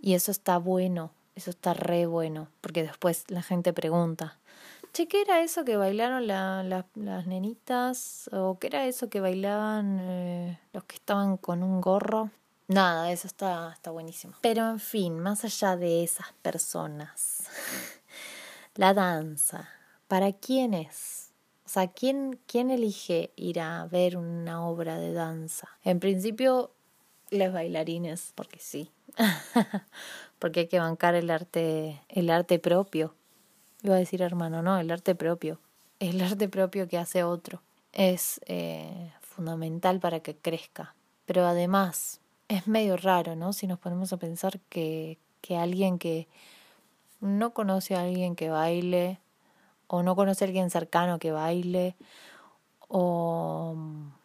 y 0.00 0.14
eso 0.14 0.30
está 0.30 0.58
bueno, 0.58 1.12
eso 1.34 1.50
está 1.50 1.72
re 1.72 2.06
bueno, 2.06 2.48
porque 2.60 2.82
después 2.82 3.24
la 3.28 3.42
gente 3.42 3.72
pregunta, 3.72 4.38
che, 4.92 5.08
¿qué 5.08 5.22
era 5.22 5.42
eso 5.42 5.64
que 5.64 5.76
bailaron 5.76 6.26
la, 6.26 6.62
las 6.94 7.26
nenitas? 7.26 8.28
¿O 8.32 8.58
qué 8.58 8.68
era 8.68 8.86
eso 8.86 9.08
que 9.08 9.20
bailaban 9.20 9.98
eh, 10.00 10.60
los 10.72 10.84
que 10.84 10.96
estaban 10.96 11.36
con 11.36 11.62
un 11.62 11.80
gorro? 11.80 12.30
Nada, 12.68 13.10
eso 13.10 13.26
está, 13.26 13.72
está 13.72 13.90
buenísimo. 13.90 14.34
Pero 14.40 14.68
en 14.68 14.78
fin, 14.78 15.18
más 15.18 15.44
allá 15.44 15.76
de 15.76 16.04
esas 16.04 16.32
personas, 16.42 17.48
la 18.76 18.94
danza, 18.94 19.68
¿para 20.06 20.32
quién 20.32 20.74
es? 20.74 21.32
O 21.66 21.68
sea, 21.68 21.88
¿quién, 21.88 22.38
¿quién 22.46 22.70
elige 22.70 23.32
ir 23.36 23.60
a 23.60 23.86
ver 23.86 24.16
una 24.16 24.66
obra 24.66 24.98
de 24.98 25.12
danza? 25.12 25.68
En 25.84 26.00
principio, 26.00 26.72
los 27.30 27.52
bailarines, 27.52 28.32
porque 28.34 28.58
sí. 28.58 28.90
porque 30.38 30.60
hay 30.60 30.68
que 30.68 30.78
bancar 30.78 31.14
el 31.14 31.30
arte, 31.30 32.00
el 32.08 32.30
arte 32.30 32.58
propio. 32.58 33.14
Iba 33.82 33.94
a 33.94 33.98
decir 33.98 34.22
hermano, 34.22 34.62
no, 34.62 34.78
el 34.78 34.90
arte 34.90 35.14
propio. 35.14 35.58
El 35.98 36.20
arte 36.20 36.48
propio 36.48 36.88
que 36.88 36.98
hace 36.98 37.24
otro. 37.24 37.62
Es 37.92 38.40
eh, 38.46 39.12
fundamental 39.20 40.00
para 40.00 40.20
que 40.20 40.36
crezca. 40.36 40.94
Pero 41.26 41.46
además, 41.46 42.20
es 42.48 42.66
medio 42.66 42.96
raro, 42.96 43.36
¿no? 43.36 43.52
Si 43.52 43.66
nos 43.66 43.78
ponemos 43.78 44.12
a 44.12 44.16
pensar 44.16 44.60
que, 44.68 45.18
que 45.40 45.56
alguien 45.56 45.98
que 45.98 46.28
no 47.20 47.50
conoce 47.52 47.94
a 47.94 48.02
alguien 48.02 48.36
que 48.36 48.50
baile, 48.50 49.18
o 49.86 50.02
no 50.02 50.16
conoce 50.16 50.44
a 50.44 50.48
alguien 50.48 50.70
cercano 50.70 51.18
que 51.18 51.32
baile, 51.32 51.96
o 52.88 53.76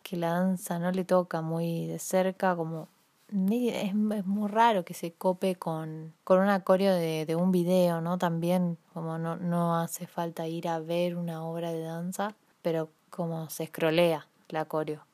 que 0.04 0.18
la 0.18 0.32
danza 0.32 0.80
no 0.80 0.92
le 0.92 1.06
toca 1.06 1.42
muy 1.42 1.88
de 1.88 2.00
cerca, 2.00 2.56
como 2.56 2.88
es, 3.30 3.94
muy 3.94 4.50
raro 4.50 4.86
que 4.86 4.94
se 4.94 5.14
cope 5.14 5.56
con, 5.56 6.14
con 6.24 6.40
un 6.40 6.50
acorio 6.50 6.94
de, 6.94 7.26
de 7.26 7.36
un 7.36 7.52
video, 7.52 8.02
¿no? 8.02 8.18
También 8.18 8.78
como 8.94 9.18
no, 9.18 9.36
no 9.36 9.78
hace 9.78 10.08
falta 10.08 10.48
ir 10.48 10.68
a 10.68 10.80
ver 10.80 11.16
una 11.16 11.44
obra 11.44 11.72
de 11.72 11.82
danza, 11.82 12.36
pero 12.62 12.90
como 13.10 13.50
se 13.50 13.64
escrolea 13.64 14.28
la 14.50 14.62
acorio 14.62 15.06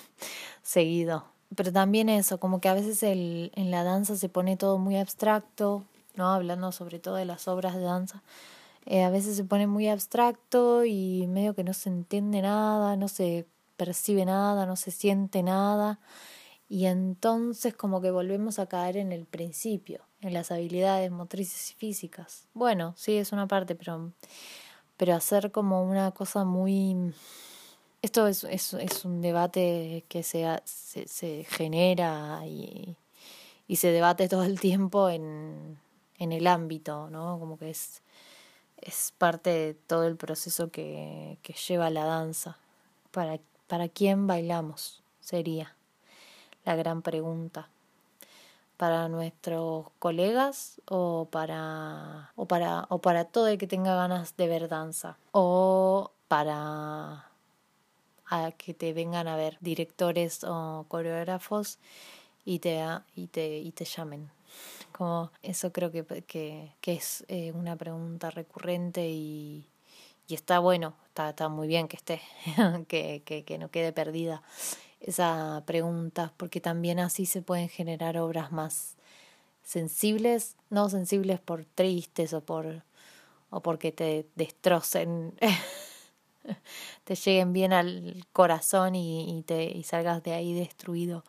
seguido. 0.63 1.25
Pero 1.55 1.71
también 1.71 2.09
eso, 2.09 2.39
como 2.39 2.59
que 2.59 2.69
a 2.69 2.73
veces 2.73 3.03
el, 3.03 3.51
en 3.55 3.71
la 3.71 3.83
danza 3.83 4.15
se 4.15 4.29
pone 4.29 4.57
todo 4.57 4.77
muy 4.77 4.97
abstracto, 4.97 5.83
¿no? 6.15 6.29
Hablando 6.31 6.71
sobre 6.71 6.99
todo 6.99 7.15
de 7.15 7.25
las 7.25 7.47
obras 7.47 7.75
de 7.75 7.81
danza. 7.81 8.23
Eh, 8.85 9.03
a 9.03 9.09
veces 9.09 9.35
se 9.35 9.43
pone 9.43 9.67
muy 9.67 9.87
abstracto 9.87 10.85
y 10.85 11.27
medio 11.27 11.55
que 11.55 11.63
no 11.63 11.73
se 11.73 11.89
entiende 11.89 12.41
nada, 12.41 12.95
no 12.97 13.07
se 13.07 13.47
percibe 13.77 14.25
nada, 14.25 14.65
no 14.65 14.75
se 14.75 14.91
siente 14.91 15.43
nada. 15.43 15.99
Y 16.67 16.85
entonces 16.85 17.75
como 17.75 18.01
que 18.01 18.11
volvemos 18.11 18.59
a 18.59 18.65
caer 18.65 18.97
en 18.97 19.11
el 19.11 19.25
principio, 19.25 20.01
en 20.21 20.33
las 20.33 20.51
habilidades 20.51 21.11
motrices 21.11 21.71
y 21.71 21.73
físicas. 21.75 22.47
Bueno, 22.53 22.93
sí, 22.97 23.17
es 23.17 23.31
una 23.31 23.47
parte, 23.47 23.75
pero, 23.75 24.11
pero 24.97 25.13
hacer 25.15 25.51
como 25.51 25.83
una 25.83 26.11
cosa 26.11 26.43
muy... 26.43 27.13
Esto 28.01 28.27
es, 28.27 28.43
es, 28.43 28.73
es 28.73 29.05
un 29.05 29.21
debate 29.21 30.05
que 30.07 30.23
se, 30.23 30.45
se, 30.65 31.07
se 31.07 31.43
genera 31.49 32.41
y, 32.45 32.95
y 33.67 33.77
se 33.77 33.91
debate 33.91 34.27
todo 34.27 34.43
el 34.43 34.59
tiempo 34.59 35.09
en, 35.09 35.79
en 36.19 36.31
el 36.31 36.47
ámbito, 36.47 37.09
¿no? 37.09 37.39
Como 37.39 37.57
que 37.57 37.71
es 37.71 38.01
es 38.85 39.13
parte 39.17 39.49
de 39.49 39.73
todo 39.73 40.05
el 40.05 40.15
proceso 40.15 40.69
que, 40.69 41.37
que 41.41 41.53
lleva 41.53 41.89
la 41.89 42.05
danza. 42.05 42.57
¿Para, 43.11 43.39
¿Para 43.67 43.89
quién 43.89 44.27
bailamos? 44.27 45.01
Sería 45.19 45.75
la 46.65 46.75
gran 46.75 47.01
pregunta. 47.01 47.69
¿Para 48.77 49.07
nuestros 49.07 49.87
colegas 49.99 50.81
o 50.89 51.29
para, 51.31 52.33
o 52.35 52.45
para, 52.45 52.87
o 52.89 52.99
para 52.99 53.23
todo 53.23 53.47
el 53.47 53.57
que 53.57 53.67
tenga 53.67 53.95
ganas 53.95 54.35
de 54.35 54.47
ver 54.47 54.67
danza? 54.67 55.17
¿O 55.31 56.11
para 56.27 57.29
a 58.27 58.51
que 58.51 58.73
te 58.73 58.93
vengan 58.93 59.27
a 59.27 59.35
ver 59.35 59.57
directores 59.61 60.43
o 60.43 60.85
coreógrafos 60.87 61.77
y 62.43 62.59
te, 62.59 62.83
y 63.15 63.27
te, 63.27 63.59
y 63.59 63.71
te 63.71 63.85
llamen. 63.85 64.29
Como 64.91 65.31
eso 65.43 65.71
creo 65.71 65.91
que, 65.91 66.03
que, 66.23 66.71
que 66.81 66.93
es 66.93 67.25
eh, 67.27 67.51
una 67.51 67.75
pregunta 67.75 68.31
recurrente 68.31 69.07
y, 69.09 69.65
y 70.27 70.33
está 70.33 70.59
bueno, 70.59 70.93
está, 71.07 71.29
está 71.29 71.49
muy 71.49 71.67
bien 71.67 71.87
que 71.87 71.97
esté, 71.97 72.21
que, 72.87 73.21
que, 73.25 73.43
que 73.43 73.57
no 73.57 73.69
quede 73.69 73.91
perdida 73.91 74.41
esa 75.05 75.63
pregunta, 75.65 76.33
porque 76.37 76.59
también 76.59 76.99
así 76.99 77.25
se 77.25 77.41
pueden 77.41 77.69
generar 77.69 78.17
obras 78.17 78.51
más 78.51 78.95
sensibles, 79.63 80.55
no 80.69 80.89
sensibles 80.89 81.39
por 81.39 81.65
tristes 81.65 82.33
o 82.33 82.41
por 82.41 82.83
o 83.51 83.61
porque 83.61 83.91
te 83.91 84.25
destrocen 84.35 85.33
te 87.03 87.15
lleguen 87.15 87.53
bien 87.53 87.73
al 87.73 88.25
corazón 88.33 88.95
y, 88.95 89.43
te, 89.45 89.81
salgas 89.83 90.23
de 90.23 90.33
ahí 90.33 90.53
destruido. 90.53 91.23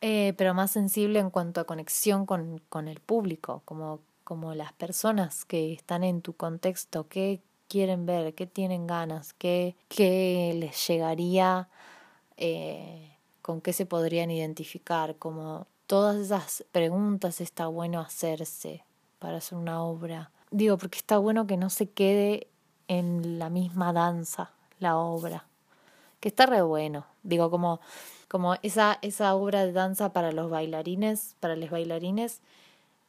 Eh, 0.00 0.32
pero 0.38 0.54
más 0.54 0.70
sensible 0.70 1.18
en 1.18 1.30
cuanto 1.30 1.60
a 1.60 1.64
conexión 1.64 2.24
con, 2.24 2.60
con 2.70 2.88
el 2.88 3.00
público, 3.00 3.62
como, 3.66 4.00
como 4.24 4.54
las 4.54 4.72
personas 4.72 5.44
que 5.44 5.74
están 5.74 6.04
en 6.04 6.22
tu 6.22 6.32
contexto, 6.32 7.06
qué 7.08 7.40
quieren 7.68 8.06
ver, 8.06 8.34
qué 8.34 8.46
tienen 8.46 8.86
ganas, 8.86 9.34
qué, 9.34 9.76
qué 9.88 10.54
les 10.56 10.88
llegaría, 10.88 11.68
eh, 12.40 13.16
con 13.42 13.60
qué 13.60 13.72
se 13.72 13.86
podrían 13.86 14.30
identificar, 14.30 15.16
como 15.16 15.66
todas 15.86 16.16
esas 16.16 16.64
preguntas 16.72 17.40
está 17.40 17.66
bueno 17.66 18.00
hacerse 18.00 18.84
para 19.18 19.36
hacer 19.36 19.58
una 19.58 19.82
obra. 19.82 20.30
Digo, 20.50 20.78
porque 20.78 20.98
está 20.98 21.18
bueno 21.18 21.46
que 21.46 21.56
no 21.56 21.70
se 21.70 21.88
quede 21.90 22.48
en 22.88 23.38
la 23.38 23.50
misma 23.50 23.92
danza, 23.92 24.52
la 24.78 24.96
obra, 24.96 25.46
que 26.18 26.28
está 26.28 26.46
re 26.46 26.62
bueno. 26.62 27.06
Digo, 27.22 27.50
como, 27.50 27.80
como 28.28 28.54
esa, 28.62 28.98
esa 29.02 29.34
obra 29.34 29.64
de 29.64 29.72
danza 29.72 30.12
para 30.12 30.32
los 30.32 30.50
bailarines, 30.50 31.36
para 31.40 31.56
los 31.56 31.70
bailarines, 31.70 32.40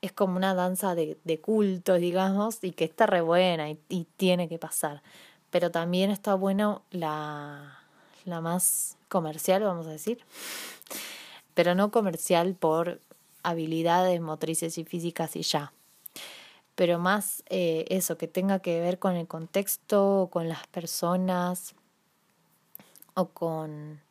es 0.01 0.11
como 0.11 0.35
una 0.35 0.53
danza 0.53 0.93
de, 0.93 1.17
de 1.23 1.39
culto, 1.39 1.95
digamos, 1.95 2.63
y 2.63 2.71
que 2.71 2.83
está 2.83 3.05
re 3.05 3.21
buena 3.21 3.69
y, 3.69 3.79
y 3.89 4.07
tiene 4.17 4.49
que 4.49 4.59
pasar. 4.59 5.01
Pero 5.51 5.71
también 5.71 6.11
está 6.11 6.33
bueno 6.33 6.81
la, 6.91 7.80
la 8.25 8.41
más 8.41 8.97
comercial, 9.09 9.63
vamos 9.63 9.87
a 9.87 9.91
decir, 9.91 10.19
pero 11.53 11.75
no 11.75 11.91
comercial 11.91 12.55
por 12.55 12.99
habilidades 13.43 14.21
motrices 14.21 14.77
y 14.77 14.83
físicas 14.83 15.35
y 15.35 15.41
ya, 15.41 15.73
pero 16.75 16.99
más 16.99 17.43
eh, 17.49 17.85
eso, 17.89 18.17
que 18.17 18.27
tenga 18.27 18.59
que 18.59 18.79
ver 18.79 18.99
con 18.99 19.15
el 19.15 19.27
contexto, 19.27 20.21
o 20.23 20.27
con 20.29 20.47
las 20.47 20.65
personas, 20.67 21.75
o 23.13 23.27
con 23.29 24.01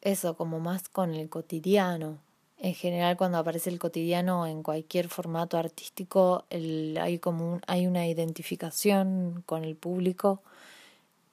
eso, 0.00 0.36
como 0.36 0.60
más 0.60 0.88
con 0.88 1.14
el 1.14 1.28
cotidiano. 1.28 2.18
En 2.58 2.74
general, 2.74 3.16
cuando 3.16 3.38
aparece 3.38 3.70
el 3.70 3.78
cotidiano 3.78 4.46
en 4.46 4.62
cualquier 4.62 5.08
formato 5.08 5.58
artístico, 5.58 6.44
hay 6.50 7.18
como 7.18 7.60
hay 7.66 7.86
una 7.86 8.06
identificación 8.06 9.42
con 9.44 9.64
el 9.64 9.76
público 9.76 10.42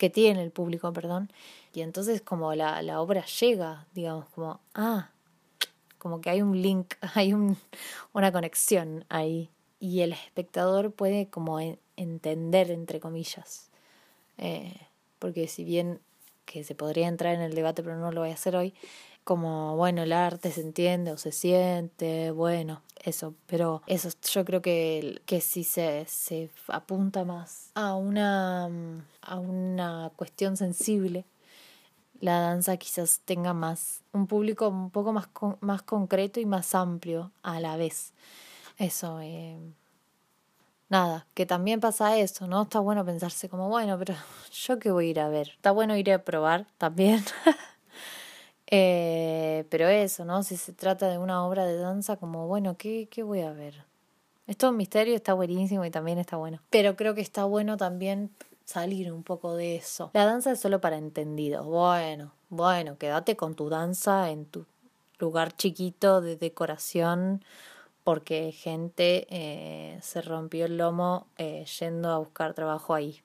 que 0.01 0.09
tiene 0.09 0.41
el 0.41 0.49
público, 0.49 0.91
perdón, 0.93 1.31
y 1.75 1.81
entonces 1.81 2.23
como 2.23 2.55
la, 2.55 2.81
la 2.81 2.99
obra 3.01 3.23
llega, 3.39 3.85
digamos, 3.93 4.25
como, 4.29 4.59
ah, 4.73 5.11
como 5.99 6.21
que 6.21 6.31
hay 6.31 6.41
un 6.41 6.59
link, 6.59 6.95
hay 7.13 7.33
un, 7.33 7.55
una 8.11 8.31
conexión 8.31 9.05
ahí 9.09 9.51
y 9.79 10.01
el 10.01 10.13
espectador 10.13 10.91
puede 10.91 11.27
como 11.27 11.59
entender, 11.97 12.71
entre 12.71 12.99
comillas. 12.99 13.69
Eh, 14.39 14.75
porque 15.19 15.47
si 15.47 15.63
bien 15.63 15.99
que 16.45 16.63
se 16.63 16.73
podría 16.73 17.07
entrar 17.07 17.35
en 17.35 17.41
el 17.41 17.53
debate, 17.53 17.83
pero 17.83 17.95
no 17.97 18.11
lo 18.11 18.21
voy 18.21 18.31
a 18.31 18.33
hacer 18.33 18.55
hoy, 18.55 18.73
como, 19.23 19.75
bueno, 19.75 20.03
el 20.03 20.13
arte 20.13 20.51
se 20.51 20.61
entiende 20.61 21.11
o 21.11 21.17
se 21.17 21.31
siente, 21.31 22.31
bueno, 22.31 22.81
eso, 23.03 23.35
pero 23.47 23.81
eso 23.87 24.09
yo 24.31 24.45
creo 24.45 24.61
que, 24.61 25.21
que 25.25 25.41
si 25.41 25.63
se, 25.63 26.05
se 26.07 26.49
apunta 26.67 27.23
más 27.23 27.71
a 27.75 27.95
una, 27.95 28.69
a 29.21 29.39
una 29.39 30.11
cuestión 30.15 30.57
sensible, 30.57 31.25
la 32.19 32.39
danza 32.39 32.77
quizás 32.77 33.21
tenga 33.25 33.53
más, 33.53 34.01
un 34.13 34.27
público 34.27 34.67
un 34.69 34.91
poco 34.91 35.11
más, 35.13 35.27
más 35.59 35.81
concreto 35.81 36.39
y 36.39 36.45
más 36.45 36.75
amplio 36.75 37.31
a 37.41 37.59
la 37.59 37.77
vez. 37.77 38.13
Eso, 38.77 39.19
eh, 39.21 39.59
nada, 40.89 41.25
que 41.33 41.45
también 41.45 41.79
pasa 41.79 42.17
eso, 42.17 42.47
¿no? 42.47 42.63
Está 42.63 42.79
bueno 42.79 43.05
pensarse 43.05 43.49
como, 43.49 43.69
bueno, 43.69 43.97
pero 43.97 44.13
yo 44.51 44.79
qué 44.79 44.91
voy 44.91 45.07
a 45.07 45.09
ir 45.09 45.19
a 45.19 45.29
ver. 45.29 45.49
Está 45.49 45.71
bueno 45.71 45.95
ir 45.97 46.11
a 46.11 46.23
probar 46.23 46.67
también. 46.77 47.23
eh, 48.71 49.65
pero 49.69 49.87
eso, 49.87 50.25
¿no? 50.25 50.41
Si 50.43 50.57
se 50.57 50.73
trata 50.73 51.09
de 51.09 51.17
una 51.17 51.45
obra 51.45 51.65
de 51.65 51.77
danza, 51.77 52.17
como, 52.17 52.47
bueno, 52.47 52.77
¿qué, 52.77 53.07
qué 53.11 53.21
voy 53.21 53.41
a 53.41 53.51
ver? 53.51 53.85
Esto 54.47 54.67
es 54.67 54.71
un 54.71 54.77
misterio, 54.77 55.15
está 55.15 55.33
buenísimo 55.33 55.85
y 55.85 55.91
también 55.91 56.17
está 56.17 56.37
bueno. 56.37 56.59
Pero 56.69 56.95
creo 56.95 57.13
que 57.13 57.21
está 57.21 57.45
bueno 57.45 57.77
también 57.77 58.31
salir 58.65 59.11
un 59.13 59.23
poco 59.23 59.55
de 59.55 59.75
eso. 59.75 60.09
La 60.13 60.25
danza 60.25 60.51
es 60.51 60.59
solo 60.59 60.81
para 60.81 60.97
entendidos. 60.97 61.65
Bueno, 61.65 62.33
bueno, 62.49 62.97
quédate 62.97 63.35
con 63.35 63.55
tu 63.55 63.69
danza 63.69 64.31
en 64.31 64.45
tu 64.45 64.65
lugar 65.19 65.55
chiquito 65.55 66.21
de 66.21 66.35
decoración 66.35 67.43
porque 68.03 68.51
gente 68.51 69.27
eh, 69.29 69.99
se 70.01 70.21
rompió 70.21 70.65
el 70.65 70.77
lomo 70.77 71.27
eh, 71.37 71.65
yendo 71.79 72.09
a 72.09 72.17
buscar 72.17 72.53
trabajo 72.53 72.93
ahí. 72.93 73.21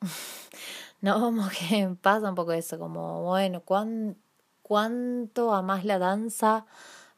no, 1.00 1.20
como 1.20 1.48
que 1.48 1.88
pasa 2.00 2.28
un 2.28 2.34
poco 2.34 2.52
eso, 2.52 2.78
como, 2.78 3.22
bueno, 3.24 3.60
¿cuán, 3.62 4.16
¿cuánto 4.62 5.54
amas 5.54 5.84
la 5.84 5.98
danza 5.98 6.66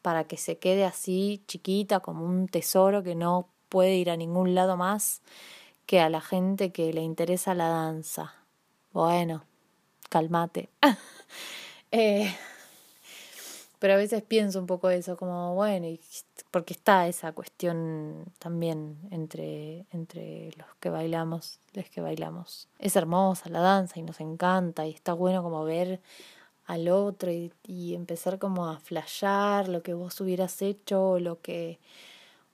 para 0.03 0.25
que 0.25 0.37
se 0.37 0.59
quede 0.59 0.85
así 0.85 1.43
chiquita 1.47 2.01
como 2.01 2.25
un 2.25 2.49
tesoro 2.49 3.03
que 3.03 3.15
no 3.15 3.49
puede 3.69 3.97
ir 3.97 4.11
a 4.11 4.17
ningún 4.17 4.55
lado 4.55 4.77
más 4.77 5.23
que 5.87 6.01
a 6.01 6.09
la 6.09 6.21
gente 6.21 6.73
que 6.73 6.93
le 6.93 7.03
interesa 7.03 7.55
la 7.55 7.69
danza? 7.69 8.35
Bueno, 8.93 9.45
calmate. 10.09 10.69
eh, 11.91 12.35
pero 13.85 13.95
a 13.95 13.97
veces 13.97 14.23
pienso 14.23 14.59
un 14.59 14.67
poco 14.67 14.89
eso, 14.89 15.17
como 15.17 15.55
bueno, 15.55 15.87
porque 16.51 16.73
está 16.73 17.07
esa 17.07 17.33
cuestión 17.33 18.25
también 18.39 18.97
entre, 19.11 19.85
entre 19.91 20.53
los 20.57 20.69
que 20.81 20.89
bailamos, 20.89 21.59
los 21.75 21.91
que 21.91 22.01
bailamos. 22.01 22.69
Es 22.79 22.97
hermosa 22.97 23.51
la 23.51 23.61
danza 23.61 23.99
y 23.99 24.03
nos 24.03 24.21
encanta 24.21 24.87
y 24.87 24.91
está 24.91 25.13
bueno 25.13 25.43
como 25.43 25.65
ver 25.65 26.01
al 26.67 26.89
otro 26.89 27.31
y, 27.31 27.53
empezar 27.95 28.39
como 28.39 28.67
a 28.67 28.79
flashear 28.79 29.69
lo 29.69 29.83
que 29.83 29.95
vos 29.95 30.21
hubieras 30.21 30.63
hecho 30.63 31.11
o 31.11 31.19
lo 31.19 31.41
que, 31.41 31.79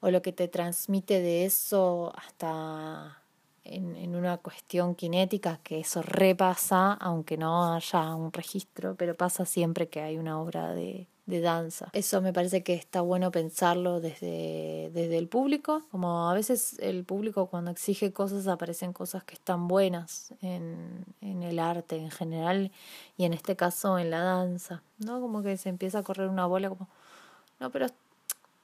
o 0.00 0.10
lo 0.10 0.22
que 0.22 0.32
te 0.32 0.48
transmite 0.48 1.20
de 1.20 1.44
eso 1.44 2.12
hasta 2.16 3.22
en, 3.64 3.96
en 3.96 4.16
una 4.16 4.38
cuestión 4.38 4.96
cinética 4.96 5.60
que 5.62 5.80
eso 5.80 6.02
repasa, 6.02 6.92
aunque 6.94 7.36
no 7.36 7.74
haya 7.74 8.14
un 8.14 8.32
registro, 8.32 8.94
pero 8.96 9.14
pasa 9.14 9.44
siempre 9.46 9.88
que 9.88 10.00
hay 10.00 10.18
una 10.18 10.40
obra 10.40 10.74
de, 10.74 11.06
de 11.30 11.40
danza. 11.40 11.88
Eso 11.92 12.20
me 12.20 12.32
parece 12.32 12.62
que 12.62 12.74
está 12.74 13.00
bueno 13.00 13.30
pensarlo 13.30 14.00
desde, 14.00 14.90
desde 14.92 15.16
el 15.16 15.28
público, 15.28 15.82
como 15.90 16.28
a 16.28 16.34
veces 16.34 16.76
el 16.80 17.04
público 17.04 17.46
cuando 17.46 17.70
exige 17.70 18.12
cosas 18.12 18.46
aparecen 18.46 18.92
cosas 18.92 19.24
que 19.24 19.34
están 19.34 19.68
buenas 19.68 20.34
en, 20.42 21.04
en 21.20 21.42
el 21.42 21.58
arte 21.58 21.96
en 21.96 22.10
general 22.10 22.70
y 23.16 23.24
en 23.24 23.32
este 23.32 23.56
caso 23.56 23.98
en 23.98 24.10
la 24.10 24.20
danza, 24.20 24.82
¿no? 24.98 25.20
Como 25.20 25.42
que 25.42 25.56
se 25.56 25.68
empieza 25.68 26.00
a 26.00 26.02
correr 26.02 26.28
una 26.28 26.46
bola 26.46 26.68
como, 26.68 26.88
no, 27.58 27.70
pero 27.70 27.86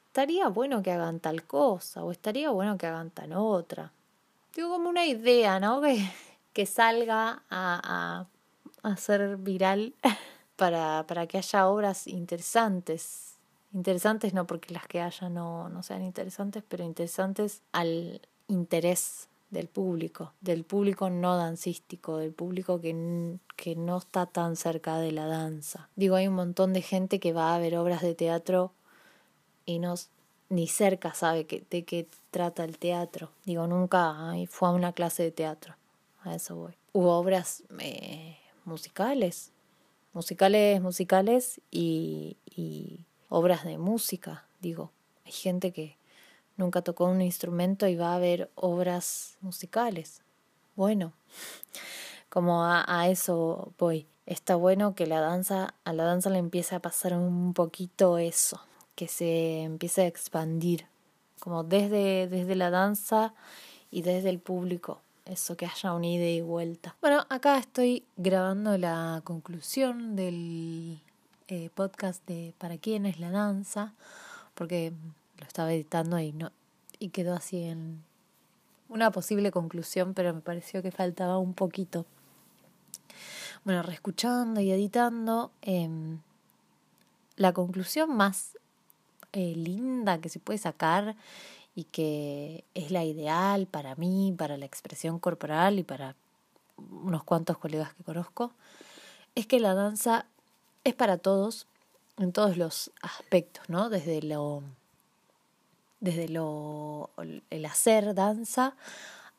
estaría 0.07 0.49
bueno 0.49 0.83
que 0.83 0.91
hagan 0.91 1.21
tal 1.21 1.45
cosa 1.45 2.03
o 2.03 2.11
estaría 2.11 2.51
bueno 2.51 2.79
que 2.79 2.87
hagan 2.87 3.11
tal 3.11 3.35
otra. 3.35 3.93
Digo 4.55 4.71
como 4.71 4.89
una 4.89 5.07
idea, 5.07 5.61
¿no? 5.61 5.81
Que, 6.57 6.63
que 6.63 6.65
salga 6.65 7.43
a, 7.51 8.27
a, 8.83 8.89
a 8.91 8.97
ser 8.97 9.37
viral. 9.37 9.93
para, 10.57 11.05
para 11.07 11.27
que 11.27 11.39
haya 11.39 11.69
obras 11.69 12.07
interesantes. 12.07 13.35
Interesantes 13.73 14.35
no 14.35 14.47
porque 14.47 14.73
las 14.73 14.87
que 14.87 15.01
haya 15.01 15.29
no, 15.29 15.69
no 15.69 15.83
sean 15.83 16.03
interesantes, 16.03 16.65
pero 16.67 16.85
interesantes 16.85 17.63
al 17.73 18.21
interés 18.49 19.29
del 19.51 19.69
público, 19.69 20.33
del 20.41 20.65
público 20.65 21.09
no 21.09 21.37
dancístico, 21.37 22.19
del 22.19 22.33
público 22.33 22.81
que, 22.81 23.39
que 23.57 23.77
no 23.77 23.99
está 23.99 24.27
tan 24.27 24.57
cerca 24.57 24.99
de 24.99 25.13
la 25.13 25.27
danza. 25.27 25.89
Digo, 25.95 26.17
hay 26.17 26.29
un 26.29 26.35
montón 26.35 26.73
de 26.73 26.83
gente 26.83 27.21
que 27.21 27.33
va 27.33 27.55
a 27.55 27.59
ver 27.59 27.77
obras 27.77 28.03
de 28.03 28.15
teatro 28.15 28.73
y 29.65 29.79
no, 29.79 29.95
ni 30.49 30.67
cerca 30.69 31.15
sabe 31.15 31.47
que, 31.47 31.65
de 31.71 31.85
qué 31.85 32.09
trata 32.31 32.65
el 32.65 32.79
teatro. 32.79 33.31
Digo, 33.45 33.67
nunca 33.67 34.35
fue 34.49 34.69
a 34.69 34.73
una 34.73 34.93
clase 34.93 35.23
de 35.23 35.33
teatro. 35.33 35.75
A 36.23 36.35
eso 36.35 36.57
voy. 36.57 36.75
Hubo 36.93 37.17
obras 37.17 37.63
eh, 37.79 38.37
musicales, 38.65 39.53
musicales, 40.17 40.81
musicales 40.81 41.61
y, 41.71 42.39
obras 43.29 43.65
de 43.65 43.77
música. 43.77 44.47
Digo, 44.63 44.91
hay 45.27 45.33
gente 45.33 45.73
que 45.73 45.99
nunca 46.57 46.81
tocó 46.81 47.05
un 47.05 47.21
instrumento 47.21 47.87
y 47.87 47.97
va 47.97 48.15
a 48.15 48.19
ver 48.19 48.51
obras 48.55 49.37
musicales. 49.43 50.23
Bueno, 50.75 51.13
como 52.31 52.65
a, 52.65 52.85
a, 52.89 53.09
eso 53.09 53.75
voy. 53.79 54.07
Está 54.25 54.57
bueno 54.57 54.95
que 54.95 55.07
la 55.07 55.21
danza, 55.21 55.75
a 55.85 55.93
la 55.93 56.05
danza 56.05 56.31
le 56.31 56.39
empiece 56.39 56.75
a 56.75 56.81
pasar 56.81 57.13
un 57.13 57.53
poquito 57.53 58.17
eso, 58.17 58.61
que 58.95 59.09
se 59.09 59.65
empiece 59.65 60.03
a 60.03 60.07
expandir, 60.07 60.87
como 61.41 61.63
desde, 61.63 62.27
desde 62.27 62.55
la 62.57 62.71
danza 62.71 63.35
y 63.91 64.01
desde 64.01 64.31
el 64.31 64.39
público, 64.39 65.03
eso 65.27 65.57
que 65.57 65.67
haya 65.67 65.93
un 65.93 66.05
ida 66.05 66.27
y 66.27 66.41
vuelta. 66.41 66.97
Bueno, 67.01 67.27
acá 67.29 67.59
estoy 67.59 68.05
grabando 68.17 68.79
la 68.79 69.21
conclusión 69.25 70.17
del 70.17 71.01
eh, 71.49 71.71
podcast 71.75 72.27
de 72.27 72.55
Para 72.59 72.79
quién 72.79 73.07
es 73.07 73.21
la 73.21 73.31
danza, 73.31 73.93
porque 74.55 74.93
lo 75.39 75.47
estaba 75.47 75.73
editando 75.73 76.19
y 76.19 76.33
no 76.33 76.51
y 76.99 77.11
quedó 77.11 77.35
así 77.35 77.63
en 77.63 78.03
una 78.89 79.11
posible 79.11 79.51
conclusión, 79.51 80.15
pero 80.15 80.33
me 80.33 80.41
pareció 80.41 80.83
que 80.83 80.91
faltaba 80.91 81.39
un 81.39 81.55
poquito. 81.55 82.07
Bueno, 83.65 83.83
reescuchando 83.83 84.61
y 84.61 84.71
editando, 84.71 85.51
em, 85.63 86.21
la 87.37 87.53
conclusión 87.53 88.17
más 88.17 88.57
eh, 89.33 89.55
linda 89.55 90.19
que 90.19 90.29
se 90.29 90.39
puede 90.39 90.59
sacar 90.59 91.17
y 91.77 91.85
que 91.85 92.65
es 92.75 92.91
la 92.91 93.05
ideal 93.05 93.67
para 93.67 93.95
mí, 93.95 94.35
para 94.37 94.57
la 94.57 94.65
expresión 94.65 95.21
corporal 95.21 95.79
y 95.79 95.85
para 95.85 96.17
unos 96.79 97.23
cuantos 97.23 97.59
colegas 97.59 97.93
que 97.95 98.03
conozco, 98.03 98.51
es 99.35 99.47
que 99.47 99.61
la 99.61 99.75
danza 99.75 100.25
es 100.85 100.95
para 100.95 101.19
todos 101.19 101.69
en 102.19 102.33
todos 102.33 102.57
los 102.57 102.91
aspectos, 103.03 103.69
¿no? 103.69 103.91
Desde 103.91 104.23
lo 104.23 104.63
desde 106.01 106.29
lo 106.29 107.11
el 107.51 107.65
hacer 107.67 108.15
danza 108.15 108.75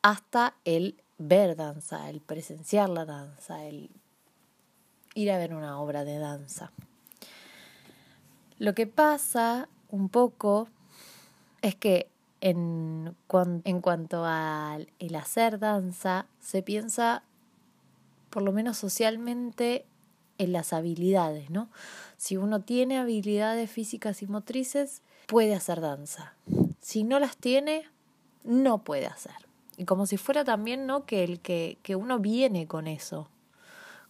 hasta 0.02 0.54
el 0.64 1.02
ver 1.18 1.56
danza, 1.56 2.08
el 2.08 2.20
presenciar 2.20 2.88
la 2.88 3.04
danza, 3.04 3.64
el 3.64 3.90
ir 5.14 5.32
a 5.32 5.38
ver 5.38 5.54
una 5.54 5.80
obra 5.80 6.04
de 6.04 6.18
danza. 6.18 6.70
Lo 8.58 8.74
que 8.74 8.86
pasa 8.86 9.68
un 9.90 10.08
poco 10.08 10.68
es 11.62 11.74
que 11.74 12.08
en, 12.40 13.14
en 13.64 13.80
cuanto 13.80 14.24
al 14.24 14.88
el 14.98 15.14
hacer 15.16 15.58
danza, 15.58 16.26
se 16.40 16.62
piensa, 16.62 17.22
por 18.30 18.42
lo 18.42 18.52
menos 18.52 18.78
socialmente, 18.78 19.86
en 20.38 20.52
las 20.52 20.72
habilidades, 20.72 21.50
¿no? 21.50 21.68
Si 22.16 22.36
uno 22.36 22.60
tiene 22.60 22.98
habilidades 22.98 23.70
físicas 23.70 24.22
y 24.22 24.26
motrices, 24.26 25.02
puede 25.26 25.54
hacer 25.54 25.80
danza. 25.80 26.34
Si 26.80 27.02
no 27.02 27.18
las 27.18 27.36
tiene, 27.36 27.88
no 28.44 28.78
puede 28.78 29.06
hacer. 29.06 29.34
Y 29.76 29.84
como 29.84 30.06
si 30.06 30.16
fuera 30.16 30.44
también, 30.44 30.86
¿no? 30.86 31.06
Que 31.06 31.24
el 31.24 31.40
que, 31.40 31.78
que 31.82 31.96
uno 31.96 32.18
viene 32.18 32.66
con 32.66 32.86
eso. 32.86 33.28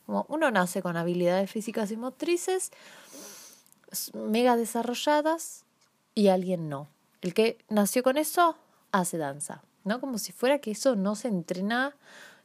Como 0.07 0.27
uno 0.29 0.51
nace 0.51 0.83
con 0.83 0.97
habilidades 0.97 1.51
físicas 1.51 1.91
y 1.91 1.97
motrices 1.97 2.73
mega 4.15 4.57
desarrolladas 4.57 5.65
y 6.15 6.29
alguien 6.29 6.69
no. 6.69 6.89
El 7.21 7.35
que 7.35 7.59
nació 7.69 8.03
con 8.03 8.17
eso 8.17 8.57
hace 8.93 9.19
danza, 9.19 9.63
¿no? 9.85 10.01
Como 10.01 10.19
si 10.19 10.33
fuera 10.33 10.59
que 10.59 10.71
eso 10.71 10.97
no 10.97 11.15
se 11.15 11.29
entrena 11.29 11.97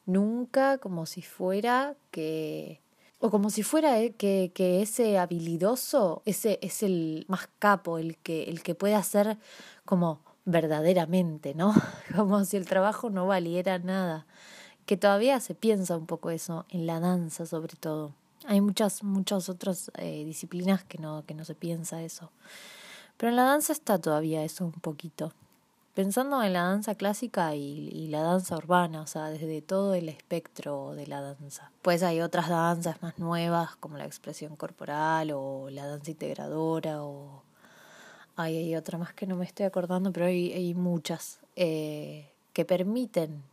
nunca, 0.05 0.77
como 0.79 1.05
si 1.05 1.21
fuera 1.21 1.95
que 2.11 2.81
o 3.19 3.29
como 3.29 3.49
si 3.49 3.63
fuera 3.63 4.01
eh, 4.01 4.11
que, 4.11 4.51
que, 4.53 4.81
ese 4.81 5.17
habilidoso, 5.17 6.23
ese 6.25 6.59
es 6.61 6.83
el 6.83 7.23
más 7.29 7.47
capo, 7.57 7.97
el 7.97 8.17
que, 8.17 8.43
el 8.43 8.61
que 8.63 8.75
puede 8.75 8.95
hacer 8.95 9.37
como 9.85 10.19
verdaderamente, 10.43 11.53
¿no? 11.55 11.73
Como 12.13 12.43
si 12.43 12.57
el 12.57 12.65
trabajo 12.65 13.09
no 13.09 13.25
valiera 13.25 13.79
nada. 13.79 14.25
Que 14.85 14.97
todavía 14.97 15.39
se 15.39 15.55
piensa 15.55 15.95
un 15.95 16.05
poco 16.05 16.31
eso, 16.31 16.65
en 16.67 16.85
la 16.85 16.99
danza 16.99 17.45
sobre 17.45 17.77
todo. 17.77 18.13
Hay 18.45 18.59
muchas, 18.59 19.03
muchas 19.03 19.47
otras 19.47 19.89
eh, 19.95 20.25
disciplinas 20.25 20.83
que 20.83 20.97
no, 20.97 21.23
que 21.25 21.33
no 21.33 21.45
se 21.45 21.55
piensa 21.55 22.03
eso. 22.03 22.29
Pero 23.17 23.29
en 23.29 23.35
la 23.35 23.43
danza 23.43 23.73
está 23.73 23.99
todavía 23.99 24.43
eso 24.43 24.65
un 24.65 24.71
poquito 24.71 25.33
pensando 25.93 26.41
en 26.43 26.53
la 26.53 26.63
danza 26.63 26.95
clásica 26.95 27.55
y, 27.55 28.07
la 28.07 28.21
danza 28.21 28.57
urbana, 28.57 29.01
o 29.01 29.07
sea, 29.07 29.29
desde 29.29 29.61
todo 29.61 29.93
el 29.93 30.09
espectro 30.09 30.93
de 30.95 31.07
la 31.07 31.21
danza. 31.21 31.71
Pues 31.81 32.03
hay 32.03 32.21
otras 32.21 32.49
danzas 32.49 33.01
más 33.01 33.17
nuevas 33.19 33.75
como 33.77 33.97
la 33.97 34.05
expresión 34.05 34.55
corporal 34.55 35.31
o 35.33 35.69
la 35.69 35.85
danza 35.85 36.11
integradora 36.11 37.03
o 37.03 37.43
hay, 38.35 38.75
otra 38.75 38.97
más 38.97 39.13
que 39.13 39.27
no 39.27 39.35
me 39.35 39.45
estoy 39.45 39.65
acordando, 39.65 40.11
pero 40.11 40.25
hay, 40.25 40.51
hay 40.53 40.73
muchas 40.73 41.39
eh, 41.55 42.29
que 42.53 42.65
permiten 42.65 43.43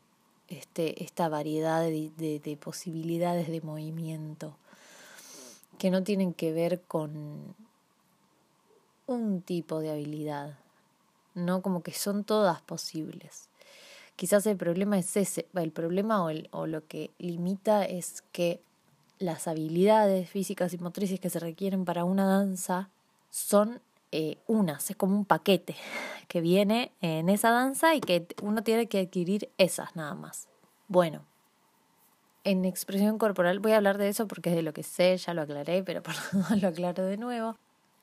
este, 0.49 1.05
esta 1.05 1.29
variedad 1.29 1.83
de, 1.83 2.40
de 2.42 2.57
posibilidades 2.57 3.49
de 3.49 3.61
movimiento 3.61 4.57
que 5.79 5.90
no 5.90 6.03
tienen 6.03 6.35
que 6.35 6.53
ver 6.53 6.81
con 6.81 7.55
un 9.14 9.42
tipo 9.42 9.81
de 9.81 9.90
habilidad 9.90 10.57
¿no? 11.35 11.62
Como 11.62 11.83
que 11.83 11.92
son 11.92 12.25
todas 12.25 12.61
posibles. 12.62 13.49
Quizás 14.16 14.46
el 14.46 14.57
problema 14.57 14.99
es 14.99 15.16
ese, 15.16 15.46
el 15.55 15.73
problema 15.73 16.25
o, 16.51 16.66
lo 16.66 16.87
que 16.87 17.11
limita 17.18 17.85
es 17.85 18.23
que 18.33 18.61
las 19.18 19.49
habilidades 19.49 20.29
físicas 20.29 20.73
y 20.73 20.79
motrices 20.79 21.20
que 21.20 21.31
se 21.31 21.38
requieren 21.38 21.85
para 21.85 22.05
una 22.05 22.27
danza 22.27 22.90
son 23.31 23.81
eh, 24.12 24.38
unas, 24.46 24.90
es 24.90 24.96
como 24.96 25.16
un 25.16 25.25
paquete 25.25 25.77
que 26.29 26.40
viene 26.40 26.92
en 27.01 27.29
esa 27.29 27.51
danza 27.51 27.94
y 27.94 28.01
que 28.01 28.27
uno 28.42 28.62
tiene 28.62 28.87
que 28.87 29.01
adquirir 29.01 29.51
esas 29.57 29.96
nada 29.96 30.14
más. 30.14 30.49
Bueno, 30.88 31.25
en 32.44 32.64
expresión 32.64 33.18
corporal 33.18 33.61
voy 33.61 33.73
a 33.73 33.77
hablar 33.77 33.96
de 33.96 34.09
eso 34.09 34.27
porque 34.27 34.51
es 34.51 34.57
de 34.57 34.62
lo 34.62 34.73
que 34.73 34.83
sé, 34.83 35.16
ya 35.16 35.33
lo 35.33 35.42
aclaré, 35.42 35.83
pero 35.83 36.03
perdón, 36.33 36.61
lo 36.61 36.68
aclaro 36.68 37.05
de 37.05 37.16
nuevo 37.16 37.57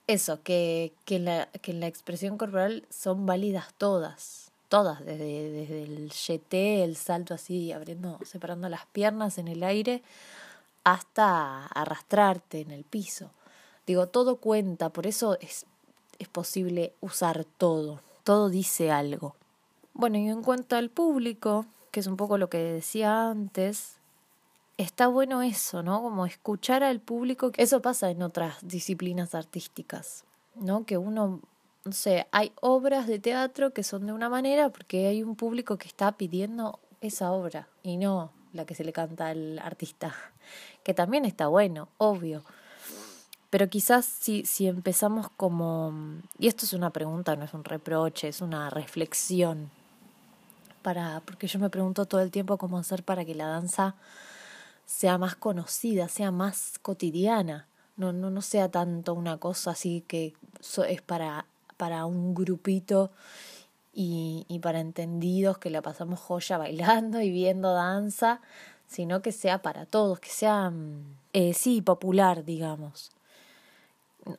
eso, 0.08 0.41
que, 0.41 0.93
que, 1.06 1.20
la, 1.20 1.48
que 1.62 1.74
la 1.74 1.88
expresión 1.88 2.38
corporal 2.38 2.86
son 2.89 3.26
válidas 3.26 3.74
todas, 3.78 4.52
todas, 4.70 5.06
desde, 5.06 5.52
desde 5.52 5.84
el 5.84 6.12
jeté, 6.12 6.84
el 6.84 6.96
salto 6.96 7.34
así, 7.34 7.72
abriendo, 7.72 8.17
separando 8.26 8.70
las 8.70 8.86
piernas 8.88 9.38
en 9.38 9.50
el 9.50 9.63
aire, 9.63 10.02
hasta 10.84 11.65
arrastrarte 11.67 12.62
en 12.62 12.72
el 12.72 12.86
piso. 12.86 13.32
Digo, 13.86 14.08
todo 14.08 14.38
cuenta, 14.38 14.89
por 14.89 15.08
eso 15.08 15.38
es, 15.41 15.65
es 16.20 16.28
posible 16.30 16.93
usar 17.02 17.46
todo, 17.58 18.02
todo 18.24 18.50
dice 18.50 18.91
algo. 18.91 19.36
Bueno, 19.93 20.17
y 20.17 20.30
en 20.30 20.43
cuanto 20.43 20.78
al 20.78 20.89
público, 20.89 21.65
que 21.91 22.00
es 22.00 22.08
un 22.08 22.17
poco 22.17 22.38
lo 22.38 22.50
que 22.50 22.60
decía 22.60 23.30
antes, 23.30 23.97
está 24.78 25.08
bueno 25.08 25.42
eso, 25.42 25.84
¿no? 25.84 26.02
Como 26.02 26.26
escuchar 26.26 26.84
al 26.84 27.00
público. 27.00 27.52
Eso 27.58 27.82
pasa 27.82 28.10
en 28.10 28.22
otras 28.22 28.56
disciplinas 28.62 29.36
artísticas, 29.36 30.24
¿no? 30.56 30.86
Que 30.86 30.98
uno, 30.98 31.42
no 31.84 31.92
sé, 31.92 32.28
hay 32.32 32.52
obras 32.62 33.08
de 33.08 33.20
teatro 33.20 33.74
que 33.74 33.84
son 33.84 34.06
de 34.06 34.13
una 34.13 34.30
manera 34.30 34.70
porque 34.70 35.08
hay 35.08 35.24
un 35.24 35.36
público 35.36 35.78
que 35.78 35.88
está 35.88 36.12
pidiendo 36.13 36.80
esa 37.02 37.32
obra 37.32 37.68
y 37.84 37.98
no 37.98 38.32
la 38.54 38.66
que 38.66 38.76
se 38.76 38.84
le 38.84 38.94
canta 38.94 39.28
al 39.28 39.60
artista, 39.60 40.16
que 40.84 40.94
también 40.94 41.26
está 41.26 41.48
bueno, 41.48 41.90
obvio. 41.98 42.44
Pero 43.50 43.70
quizás 43.70 44.06
si, 44.06 44.46
si 44.46 44.68
empezamos 44.68 45.30
como, 45.38 45.94
y 46.38 46.48
esto 46.48 46.66
es 46.66 46.74
una 46.74 46.90
pregunta, 46.90 47.36
no 47.36 47.46
es 47.46 47.54
un 47.54 47.63
reproche, 47.63 48.28
es 48.28 48.42
una 48.42 48.70
reflexión, 48.70 49.70
para, 50.82 51.22
porque 51.22 51.48
yo 51.48 51.60
me 51.60 51.70
pregunto 51.70 52.06
todo 52.06 52.22
el 52.22 52.32
tiempo 52.32 52.58
cómo 52.58 52.78
hacer 52.78 53.04
para 53.04 53.26
que 53.26 53.36
la 53.36 53.48
danza 53.48 53.96
sea 54.88 55.19
más 55.19 55.36
conocida, 55.36 56.08
sea 56.08 56.32
más 56.32 56.80
cotidiana, 56.82 57.67
no, 57.97 58.13
no, 58.13 58.30
no 58.30 58.41
sea 58.41 58.69
tanto 58.69 59.13
una 59.13 59.38
cosa 59.38 59.71
así 59.71 60.04
que 60.08 60.34
es 60.88 61.02
para, 61.02 61.45
para 61.76 62.06
un 62.06 62.34
grupito 62.34 63.12
y, 63.93 64.45
y 64.47 64.60
para 64.60 64.80
entendidos 64.80 65.58
que 65.58 65.69
la 65.69 65.82
pasamos 65.82 66.19
joya 66.19 66.58
bailando 66.58 67.21
y 67.21 67.30
viendo 67.30 67.73
danza, 67.73 68.39
sino 68.88 69.21
que 69.21 69.32
sea 69.32 69.62
para 69.62 69.86
todos, 69.86 70.19
que 70.19 70.30
sea, 70.30 70.69
mm, 70.69 71.17
eh, 71.34 71.54
sí, 71.54 71.82
popular, 71.82 72.45
digamos. 72.45 73.12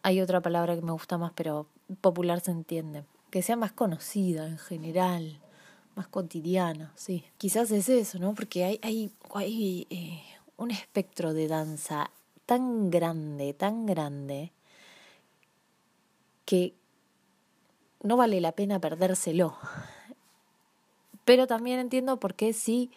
Hay 0.03 0.21
otra 0.21 0.41
palabra 0.41 0.75
que 0.75 0.83
me 0.83 0.93
gusta 0.93 1.19
más, 1.19 1.33
pero 1.35 1.67
popular 2.01 2.41
se 2.41 2.51
entiende. 2.51 3.05
Que 3.31 3.43
sea 3.43 3.57
más 3.57 3.73
conocida 3.73 4.47
en 4.47 4.59
general, 4.59 5.39
más 5.95 6.09
cotidiana, 6.09 6.93
sí. 6.95 7.25
Quizás 7.37 7.71
es 7.71 7.89
eso, 7.89 8.19
¿no? 8.19 8.35
Porque 8.35 8.65
hay, 8.65 8.81
hay, 9.35 9.87
eh, 9.91 10.23
un 10.59 10.71
espectro 10.71 11.33
de 11.33 11.49
danza 11.49 12.11
tan 12.45 12.91
grande, 12.91 13.55
tan 13.55 13.87
grande, 13.87 14.53
que 16.45 16.75
no 18.03 18.17
vale 18.17 18.41
la 18.41 18.53
pena 18.53 18.79
perdérselo. 18.79 19.57
Pero 21.25 21.47
también 21.47 21.79
entiendo 21.79 22.19
por 22.19 22.35
qué 22.35 22.53
sí 22.53 22.91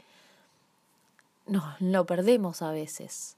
nos 1.47 1.63
lo 1.80 2.06
perdemos 2.06 2.62
a 2.62 2.71
veces. 2.71 3.38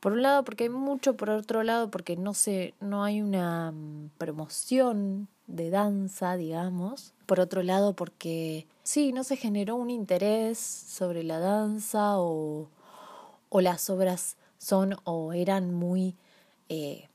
Por 0.00 0.12
un 0.12 0.22
lado 0.22 0.44
porque 0.44 0.64
hay 0.64 0.70
mucho, 0.70 1.16
por 1.16 1.30
otro 1.30 1.64
lado 1.64 1.90
porque 1.90 2.16
no 2.16 2.34
se, 2.34 2.74
no 2.80 3.02
hay 3.02 3.20
una 3.20 3.72
mm, 3.72 4.10
promoción 4.18 5.28
de 5.48 5.70
danza, 5.70 6.36
digamos. 6.36 7.14
Por 7.26 7.40
otro 7.40 7.62
lado 7.62 7.94
porque 7.94 8.66
sí, 8.84 9.12
no 9.12 9.24
se 9.24 9.36
generó 9.36 9.74
un 9.74 9.90
interés 9.90 10.58
sobre 10.58 11.24
la 11.24 11.40
danza 11.40 12.18
o, 12.18 12.68
o 13.48 13.60
las 13.60 13.90
obras 13.90 14.36
son 14.58 14.96
o 15.04 15.32
eran 15.32 15.74
muy 15.74 16.14
eh, 16.68 17.08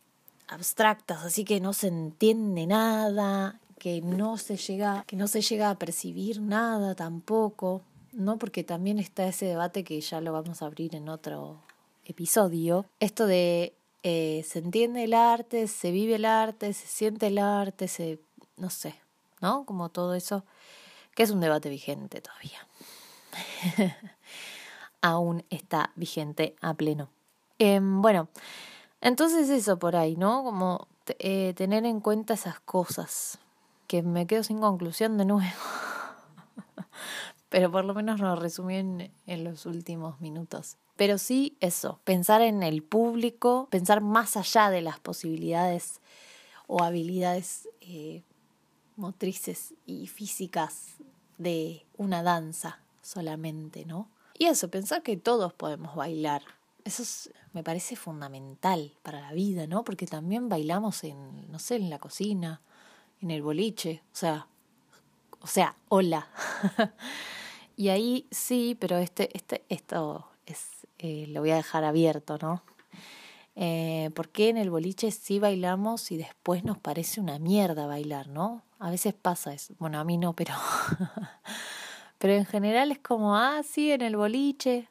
abstractas, 0.48 1.24
así 1.24 1.46
que 1.46 1.60
no 1.60 1.74
se 1.74 1.88
entiende 1.88 2.68
nada, 2.68 3.60
que 3.80 4.02
no 4.02 4.38
se 4.38 4.58
llega, 4.58 5.04
que 5.08 5.16
no 5.16 5.28
se 5.28 5.42
llega 5.42 5.70
a 5.70 5.76
percibir 5.76 6.42
nada 6.42 6.96
tampoco, 6.96 7.82
¿no? 8.14 8.38
Porque 8.38 8.64
también 8.64 9.00
está 9.00 9.28
ese 9.28 9.46
debate 9.46 9.84
que 9.84 10.00
ya 10.00 10.22
lo 10.22 10.32
vamos 10.32 10.62
a 10.62 10.68
abrir 10.68 10.96
en 10.96 11.10
otro 11.10 11.58
episodio. 12.06 12.86
Esto 13.00 13.26
de 13.26 13.74
eh, 14.04 14.46
se 14.48 14.60
entiende 14.60 15.04
el 15.04 15.14
arte, 15.14 15.68
se 15.68 15.92
vive 15.92 16.16
el 16.16 16.26
arte, 16.26 16.74
se 16.74 16.88
siente 16.88 17.28
el 17.28 17.38
arte, 17.38 17.88
se 17.88 18.20
no 18.58 18.70
sé, 18.70 18.96
¿no? 19.42 19.66
Como 19.66 19.90
todo 19.90 20.14
eso, 20.14 20.44
que 21.16 21.24
es 21.24 21.32
un 21.32 21.40
debate 21.40 21.70
vigente 21.70 22.22
todavía. 22.22 22.68
Aún 25.04 25.44
está 25.50 25.92
vigente 25.98 26.56
a 26.62 26.74
pleno. 26.74 27.10
Em, 27.60 28.02
bueno, 28.02 28.30
entonces 29.02 29.50
eso 29.50 29.78
por 29.78 29.98
ahí, 29.98 30.16
¿no? 30.16 30.44
Como 30.46 30.88
eh, 31.20 31.54
tener 31.58 31.86
en 31.86 32.00
cuenta 32.00 32.36
esas 32.36 32.62
cosas, 32.62 33.38
que 33.88 34.02
me 34.02 34.26
quedo 34.26 34.44
sin 34.44 34.62
conclusión 34.62 35.18
de 35.18 35.26
nuevo. 35.26 35.52
Pero 37.50 37.70
por 37.70 37.84
lo 37.84 37.94
menos 37.94 38.22
lo 38.22 38.36
resumí 38.38 38.78
en, 38.78 39.44
los 39.44 39.66
últimos 39.66 40.22
minutos. 40.22 40.78
Pero 40.96 41.18
sí 41.18 41.58
eso, 41.60 42.00
pensar 42.06 42.42
en 42.42 42.64
el 42.64 42.82
público, 42.82 43.68
pensar 43.70 44.00
más 44.00 44.38
allá 44.38 44.70
de 44.70 44.82
las 44.82 45.02
posibilidades 45.02 46.00
o 46.68 46.82
habilidades 46.82 47.68
eh, 47.82 48.24
motrices 48.96 49.74
y 49.86 50.08
físicas 50.08 50.96
de 51.38 51.86
una 51.98 52.24
danza 52.24 52.80
solamente, 53.02 53.86
¿no? 53.86 54.08
Y 54.38 54.46
eso, 54.46 54.70
pensar 54.70 55.04
que 55.04 55.18
todos 55.18 55.54
podemos 55.54 55.96
bailar, 55.96 56.44
eso 56.84 57.04
me 57.54 57.64
parece 57.64 57.96
fundamental 57.96 58.94
para 59.04 59.22
la 59.22 59.32
vida, 59.34 59.68
¿no? 59.68 59.84
Porque 59.84 60.08
también 60.08 60.50
bailamos 60.50 61.04
en, 61.04 61.52
no 61.52 61.60
sé, 61.60 61.76
en 61.76 61.90
la 61.90 62.00
cocina, 62.00 62.62
en 63.22 63.32
el 63.32 63.42
boliche, 63.42 64.02
o 64.12 64.16
sea, 64.16 64.48
o 65.40 65.48
sea, 65.48 65.76
hola. 65.90 66.28
y 67.78 67.90
ahí 67.90 68.28
sí, 68.32 68.76
pero 68.80 68.98
este, 68.98 69.30
este, 69.38 69.64
esto 69.70 70.28
es, 70.46 70.88
eh, 71.00 71.28
lo 71.28 71.42
voy 71.42 71.52
a 71.52 71.58
dejar 71.58 71.84
abierto, 71.84 72.38
¿no? 72.42 72.64
Eh, 73.56 74.10
¿Por 74.16 74.30
qué 74.30 74.50
en 74.50 74.58
el 74.58 74.72
boliche 74.72 75.12
sí 75.12 75.38
bailamos 75.38 76.12
y 76.12 76.18
después 76.18 76.64
nos 76.64 76.80
parece 76.80 77.22
una 77.22 77.38
mierda 77.38 77.86
bailar, 77.86 78.28
¿no? 78.28 78.64
A 78.80 78.90
veces 78.90 79.14
pasa 79.14 79.54
eso. 79.54 79.76
Bueno, 79.80 80.00
a 80.00 80.04
mí 80.04 80.18
no, 80.18 80.34
pero. 80.34 80.56
pero 82.24 82.36
en 82.36 82.46
general 82.46 82.90
es 82.90 83.00
como, 83.00 83.36
ah, 83.36 83.64
sí, 83.70 83.92
en 83.92 84.02
el 84.02 84.16
boliche, 84.16 84.88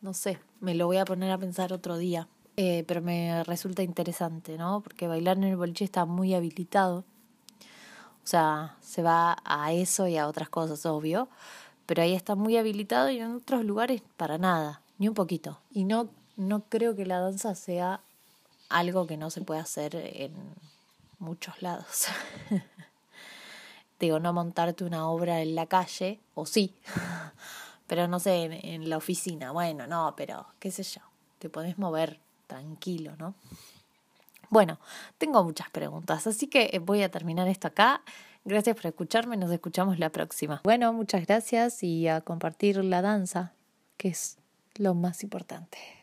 no 0.00 0.14
sé, 0.14 0.38
me 0.60 0.76
lo 0.76 0.86
voy 0.86 0.98
a 0.98 1.04
poner 1.04 1.32
a 1.32 1.36
pensar 1.36 1.72
otro 1.72 1.98
día. 1.98 2.28
Eh, 2.56 2.84
pero 2.86 3.02
me 3.02 3.42
resulta 3.42 3.82
interesante, 3.82 4.56
¿no? 4.56 4.80
Porque 4.80 5.08
bailar 5.08 5.38
en 5.38 5.42
el 5.42 5.56
boliche 5.56 5.84
está 5.84 6.04
muy 6.04 6.34
habilitado. 6.34 6.98
O 8.22 8.26
sea, 8.28 8.76
se 8.80 9.02
va 9.02 9.38
a 9.44 9.72
eso 9.72 10.06
y 10.06 10.18
a 10.18 10.28
otras 10.28 10.50
cosas, 10.50 10.86
obvio. 10.86 11.28
Pero 11.84 12.02
ahí 12.02 12.14
está 12.14 12.36
muy 12.36 12.56
habilitado 12.56 13.10
y 13.10 13.18
en 13.18 13.34
otros 13.34 13.64
lugares 13.64 14.00
para 14.16 14.38
nada, 14.38 14.80
ni 14.98 15.08
un 15.08 15.14
poquito. 15.14 15.58
Y 15.72 15.82
no, 15.82 16.08
no 16.36 16.60
creo 16.68 16.94
que 16.94 17.06
la 17.06 17.18
danza 17.18 17.56
sea 17.56 18.02
algo 18.68 19.08
que 19.08 19.16
no 19.16 19.30
se 19.30 19.40
puede 19.40 19.58
hacer 19.58 19.96
en 19.96 20.30
muchos 21.18 21.60
lados. 21.60 22.06
Digo, 23.98 24.20
no 24.20 24.32
montarte 24.32 24.84
una 24.84 25.08
obra 25.08 25.42
en 25.42 25.54
la 25.54 25.66
calle, 25.66 26.20
o 26.34 26.46
sí, 26.46 26.74
pero 27.86 28.06
no 28.06 28.20
sé, 28.20 28.44
en, 28.44 28.88
la 28.88 28.96
oficina, 28.96 29.50
bueno, 29.50 29.86
no, 29.86 30.14
pero 30.16 30.46
qué 30.58 30.70
sé 30.70 30.82
yo, 30.82 31.00
te 31.38 31.48
podés 31.48 31.78
mover 31.78 32.20
tranquilo, 32.46 33.14
¿no? 33.18 33.34
Bueno, 34.50 34.78
tengo 35.18 35.44
muchas 35.44 35.68
preguntas, 35.70 36.26
así 36.26 36.46
que 36.46 36.78
voy 36.78 37.02
a 37.02 37.10
terminar 37.10 37.48
esto 37.48 37.68
acá. 37.68 38.02
Gracias 38.44 38.76
por 38.76 38.86
escucharme, 38.86 39.36
nos 39.36 39.50
escuchamos 39.50 39.98
la 39.98 40.10
próxima. 40.10 40.62
Bueno, 40.64 40.92
muchas 40.94 41.26
gracias 41.26 41.82
y 41.82 42.08
a 42.08 42.22
compartir 42.22 42.82
la 42.82 43.02
danza, 43.02 43.52
que 43.98 44.08
es 44.08 44.38
lo 44.76 44.94
más 44.94 45.22
importante. 45.22 45.97